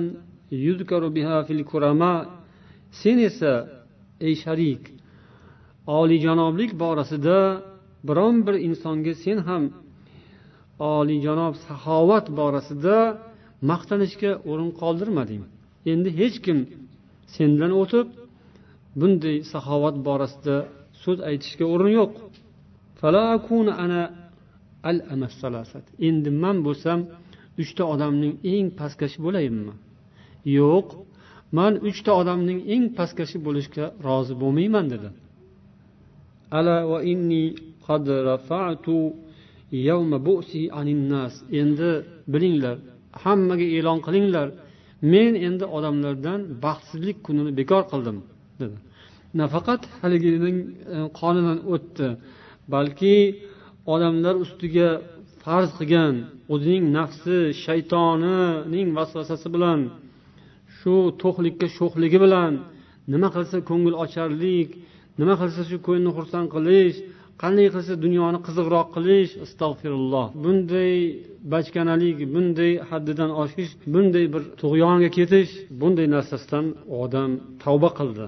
[0.52, 2.38] يذكر بها في الكرماء
[2.90, 3.54] sen esa
[4.20, 4.82] ey sharik
[5.86, 7.38] oliyjanoblik borasida
[8.08, 9.64] biron bir insonga sen ham
[10.78, 12.96] oliyjanob saxovat borasida
[13.70, 15.42] maqtanishga o'rin qoldirmading
[15.92, 16.58] endi hech kim
[17.36, 18.08] sendan o'tib
[19.00, 20.56] bunday saxovat borasida
[21.02, 22.12] so'z aytishga o'rin yo'q
[26.07, 26.99] Endi man bo'lsam
[27.61, 29.73] uchta odamning eng pastkashi bo'layinmi
[30.57, 30.87] yo'q
[31.57, 35.09] man uchta odamning eng pastkashi bo'lishga rozi bo'lmayman dedi.
[41.61, 41.91] Endi
[42.33, 42.77] bilinglar
[43.23, 44.47] hammaga e'lon qilinglar
[45.13, 48.17] men endi odamlardan baxtsizlik kunini bekor qildim
[48.61, 48.77] dedi.
[49.41, 50.57] Nafaqat haligining
[50.95, 52.07] e, qonidan o'tdi
[52.73, 53.15] balki
[53.93, 54.89] odamlar ustiga
[55.43, 56.15] farz qilgan
[56.53, 59.79] o'zining nafsi shaytonining vasvasasi bilan
[60.77, 62.53] shu to'qlikka sho'xligi bilan
[63.13, 64.69] nima qilsa ko'ngil ocharlik
[65.19, 66.97] nima qilsa shu ko'ngilni xursand qilish
[67.41, 70.93] qanday qilsa dunyoni qiziqroq qilish astag'firulloh bunday
[71.53, 76.65] bachkanalik bunday haddidan oshish bunday bir tug'yonga ketish bunday narsasidan
[77.01, 77.31] odam
[77.63, 78.25] tavba qildi.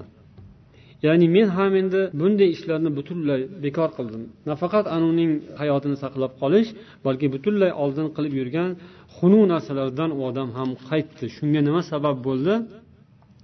[1.04, 4.22] Ya'ni men ham endi bunday ishlarni butunlay bekor qildim.
[4.50, 5.30] Nafaqat anuning
[5.60, 6.68] hayotini saqlab qolish
[7.06, 8.70] balki butunlay oldin qilib yurgan
[9.16, 11.24] xunuk narsalardan u odam ham qaytdi.
[11.36, 12.54] Shunga nima sabab bo'ldi?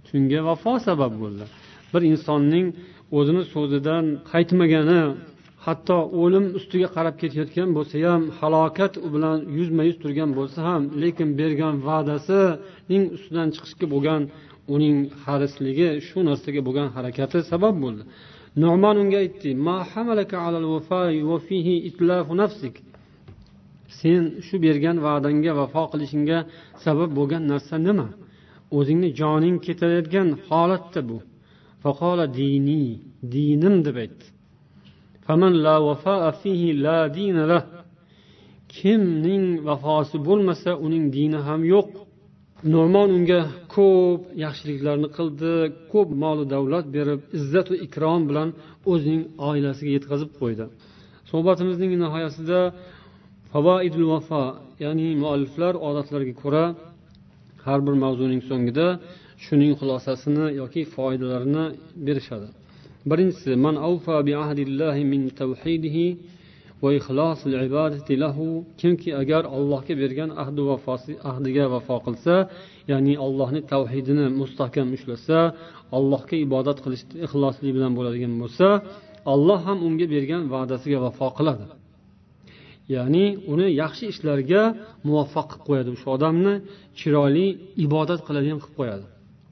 [0.09, 1.45] Shunga vafo sabab bo'ldi.
[1.93, 2.67] Bir insonning
[3.19, 5.03] o'zini so'zidan qaytmagani
[5.67, 10.83] hatto o'lim ustiga qarab ketayotgan bo'lsa ham halokat u bilan yuzma yuz turgan bo'lsa ham
[11.03, 14.23] lekin bergan va'dasining ustidan chiqishga bo'lgan
[14.75, 18.03] uning harisligi shu narsaga bo'lgan harakati sabab bo'ldi.
[18.63, 19.51] Nu'man unga aytdi
[24.01, 26.39] sen shu bergan va'dangga vafo qilishingga
[26.85, 28.09] sabab bo'lgan narsa nima?
[28.79, 31.19] O'zingni joning ketayotgan holatda bu.
[31.83, 32.85] Faqola dini
[33.35, 34.27] dinim deb aytdi.
[38.77, 41.89] Kimning vafosi bo'lmasa uning dini ham yo'q.
[42.71, 43.41] No'mon unga
[43.75, 45.53] ko'p yaxshiliklarni qildi
[45.93, 48.49] ko'p molu davlat berib izzatu ikrom bilan
[48.93, 50.65] o'zining oilasiga yetkazib qo'ydi.
[51.31, 52.61] Suhbatimizning nihoyasida
[53.53, 54.45] favoidul vafo
[54.85, 56.65] ya'ni mualliflar odatlariga ko'ra
[57.67, 58.87] har bir mavzuning so'ngida
[59.45, 61.65] shuning xulosasini yoki foydalarini
[62.07, 62.49] berishadi.
[63.11, 66.07] Birinchisi man avfa bi ahdillahi min tavhidihi
[68.81, 72.35] kimki agar allohga bergan ahdi vafosi ahdiga vafo qilsa
[72.91, 75.39] ya'ni allohni tavhidini mustahkam ushlasa
[75.99, 78.69] allohga ibodat qilish ixlosli bilan bo'ladigan bo'lsa
[79.35, 81.65] alloh ham unga bergan va'dasiga vafo qiladi.
[82.95, 84.63] Ya'ni uni yaxshi ishlarga
[85.09, 85.89] muvaffaq qilib qo'yadi.
[85.97, 86.55] O'sha odamni
[86.99, 87.47] chiroyli
[87.87, 89.07] ibodat qiladigan qilib qo'yadi.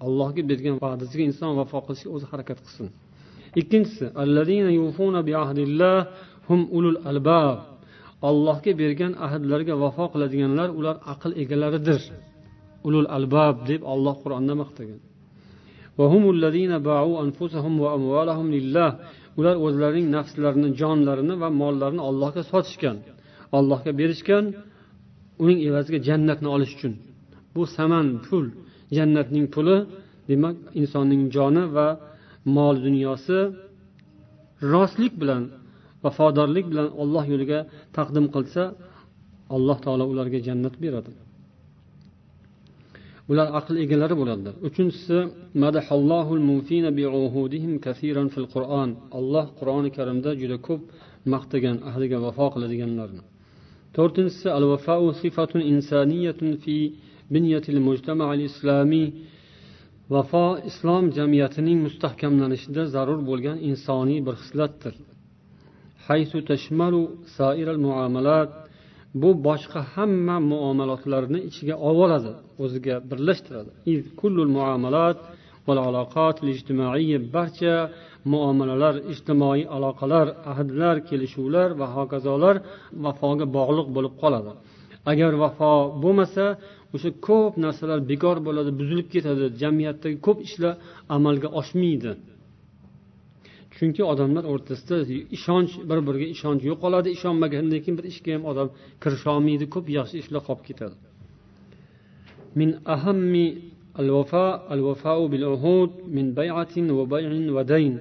[0.06, 2.88] Allohga bergan va'dasiga inson vafo qilishga o'zi harakat qilsin.
[3.60, 4.06] Ikkinchisi
[6.50, 7.58] hum ulul albab.
[8.28, 12.00] Allohga bergan ahdlarga vafo qiladiganlar ular aql egalaridir.
[12.86, 15.00] Ulul albab deb olloh qur'onda maqtagan
[19.38, 22.96] ular o'zlarining nafslarini jonlarini va mollarini allohga sotishgan.
[23.58, 24.44] Allohga berishgan
[25.42, 26.92] uning evaziga jannatni olish uchun.
[27.54, 28.46] Bu saman pul.
[28.96, 29.76] Jannatning puli
[30.28, 31.88] demak insonning joni va
[32.56, 33.38] mol dunyosi
[34.72, 35.42] rostlik bilan
[36.04, 37.60] vafodorlik bilan olloh yo'liga
[37.96, 38.62] taqdim qilsa
[39.56, 41.12] alloh taolo ularga jannat beradi.
[43.30, 44.54] Ular aql egalari bo'ladilar.
[44.68, 45.16] Uchinchisi
[49.18, 50.82] alloh qur'oni karimda juda ko'p
[51.32, 53.22] maqtagan ahdiga vafo qiladiganlarni.
[53.96, 54.64] To'rtinchisi al
[55.22, 56.76] sifatun insaniyatun fi
[60.14, 64.94] vafo islom jamiyatining mustahkamlanishida zarur bo'lgan insoniy bir xislatdir.
[69.22, 72.32] Bu boshqa hamma muomalotlarni ichiga oladi
[72.64, 73.70] o'ziga birlashtiradi.
[77.36, 77.74] Barcha
[78.32, 82.56] muomalalar ijtimoiy aloqalar ahdlar kelishuvlar va hokazolar
[83.04, 84.52] vafoga bog'liq bo'lib qoladi.
[85.12, 85.72] Agar vafo
[86.02, 86.44] bo'lmasa
[86.94, 90.74] o'sha ko'p narsalar bekor bo'ladi buzilib ketadi jamiyatdagi ko'p ishlar
[91.16, 92.10] amalga oshmaydi.
[93.79, 94.95] chunki odamlar o'rtasida
[95.37, 98.67] ishonch bir biriga ishonch yo'qoladi ishonmagandan keyin bir ishga ham odam
[99.03, 100.95] kirisholmaydi ko'p yaxshi ishlar qolib ketadi
[102.59, 103.47] min ahammi
[104.03, 107.95] الوفاء الوفاء بالعهود من بيعة وبيع ودين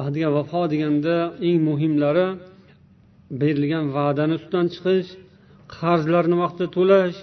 [0.00, 1.16] ahdiga vafo deganda
[1.48, 2.26] eng muhimlari
[3.40, 5.08] berilgan va'dani ustidan chiqish
[5.76, 7.18] qarzlarni vaqtida to'lash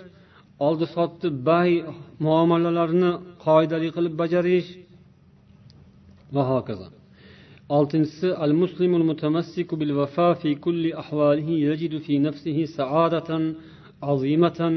[0.68, 1.72] oldi sotdi bay
[2.26, 3.12] muomalalarini
[3.46, 4.70] qoidali qilib bajarish
[6.36, 6.88] va hokazo
[7.69, 13.43] Oltinchisi al muslimul mutamassiku bil vafa fi kulli ahvalihi yajidu fi nafsihi sa'adatan
[14.13, 14.75] azimatan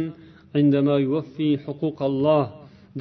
[0.60, 2.46] indama yuwaffi huquqalloh.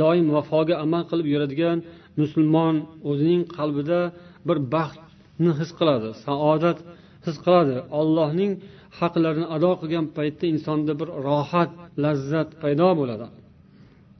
[0.00, 1.78] Doim vafoga amal qilib yuradigan
[2.20, 2.74] musulmon
[3.10, 4.00] o'zining qalbida
[4.48, 6.78] bir baxtni his qiladi saodat
[7.26, 7.76] his qiladi.
[8.00, 8.52] Allohning
[9.00, 11.70] haqlarini ado qilgan paytda insonda bir rohat
[12.04, 13.26] lazzat paydo bo'ladi.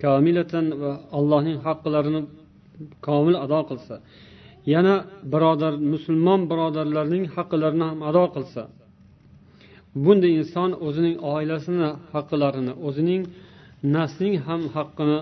[0.03, 2.21] Kamilatan va allohning haqlarini
[3.07, 3.97] komil ado qilsa
[4.75, 4.95] yana
[5.33, 8.63] birodar musulmon birodarlarning haqqilarini ham ado qilsa
[10.05, 13.23] bunday inson o'zining oilasini haqlarini o'zining
[13.97, 15.19] nafsining ham haqqini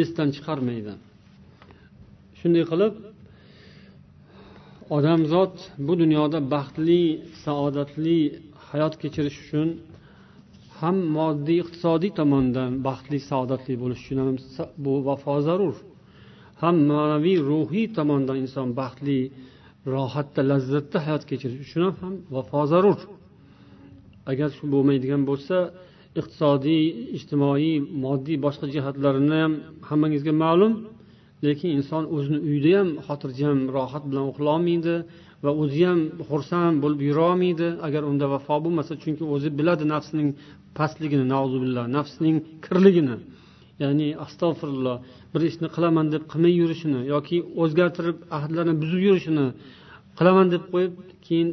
[0.00, 0.92] esdan chiqarmaydi.
[2.38, 2.94] Shunday qilib
[4.96, 5.54] odamzod
[5.86, 7.02] bu dunyoda baxtli
[7.44, 8.18] saodatli
[8.68, 9.68] hayot kechirish uchun
[10.78, 14.28] ham moddiy iqtisodiy tomondan baxtli saodatli bo'lish uchun ham
[14.84, 15.76] bu vafo zarur.
[16.62, 19.18] Ham ma'naviy ruhiy tomondan inson baxtli
[19.94, 22.98] rohatda lazzatda hayot kechirish uchun ham vafo zarur.
[24.30, 25.56] Agar shu bo'lmaydigan bo'lsa
[26.20, 26.84] iqtisodiy
[27.16, 29.52] ijtimoiy moddiy boshqa jihatlarini ham
[29.88, 30.72] hammangizga ma'lum
[31.46, 34.96] lekin inson o'zini uyida ham xotirjam rohat bilan uxlolmaydi
[35.44, 40.28] va o'zi ham xursand bo'lib yurolmaydi agar unda vafo bo'lmasa chunki o'zi biladi nafsining
[40.78, 41.26] pastligini
[41.64, 43.16] billah nafsining kirligini.
[43.82, 44.96] Ya'ni astag'firulloh
[45.32, 49.46] bir ishni qilaman deb qilmay yurishini yoki o'zgartirib ahdlarni buzib yurishini
[50.18, 50.94] qilaman deb qo'yib
[51.26, 51.48] keyin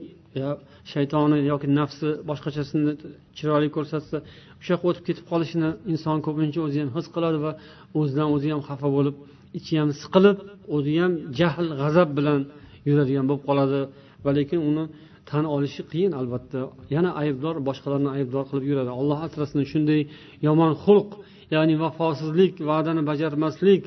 [0.93, 2.91] shaytoni yoki nafsi boshqachasini
[3.37, 4.17] chiroyli ko'rsatsa
[4.59, 7.51] o'sha yoqqa o'tib ketib qolishini inson ko'pincha o'zi ham his qiladi va
[7.99, 9.15] o'zidan o'zi ham xafa bo'lib
[9.57, 10.37] ichi ham siqilib
[10.75, 12.41] o'zi ham jahl g'azab bilan
[12.89, 13.79] yuradigan bo'lib qoladi.
[14.25, 14.85] Va lekin uni
[15.29, 16.59] tan olishi qiyin albatta.
[16.95, 18.91] Yana aybdor boshqalarni aybdor qilib yuradi.
[18.99, 20.01] Alloh asrasin shunday
[20.47, 21.09] yomon xulq
[21.53, 23.83] ya'ni vafosizlik va'dani bajarmaslik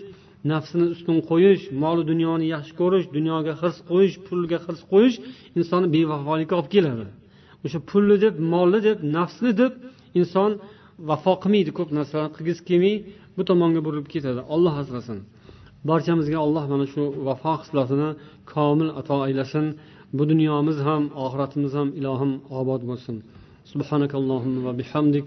[0.53, 5.17] nafsini ustun qo'yish molu dunyoni yaxshi ko'rish dunyoga hirs qo'yish pulga hirs qo'yish
[5.59, 7.07] insonni bevafolikka olib keladi.
[7.65, 9.73] O'sha pulni deb molni deb nafsni deb
[10.21, 10.51] inson
[11.09, 11.71] vafo qilmaydi.
[11.79, 12.97] Ko'p narsalarni qilgisi kelmay
[13.37, 14.41] bu tomonga burilib ketadi.
[14.55, 15.19] Olloh asrasin.
[15.89, 18.09] Barchamizga alloh mana shu vafo hislatini
[18.53, 19.67] komil ato aylasin.
[20.17, 23.17] Bu dunyomiz ham oxiratimiz ham ilohim obod bo'lsin.
[23.73, 25.27] Subhanakallohumma va bihamdik.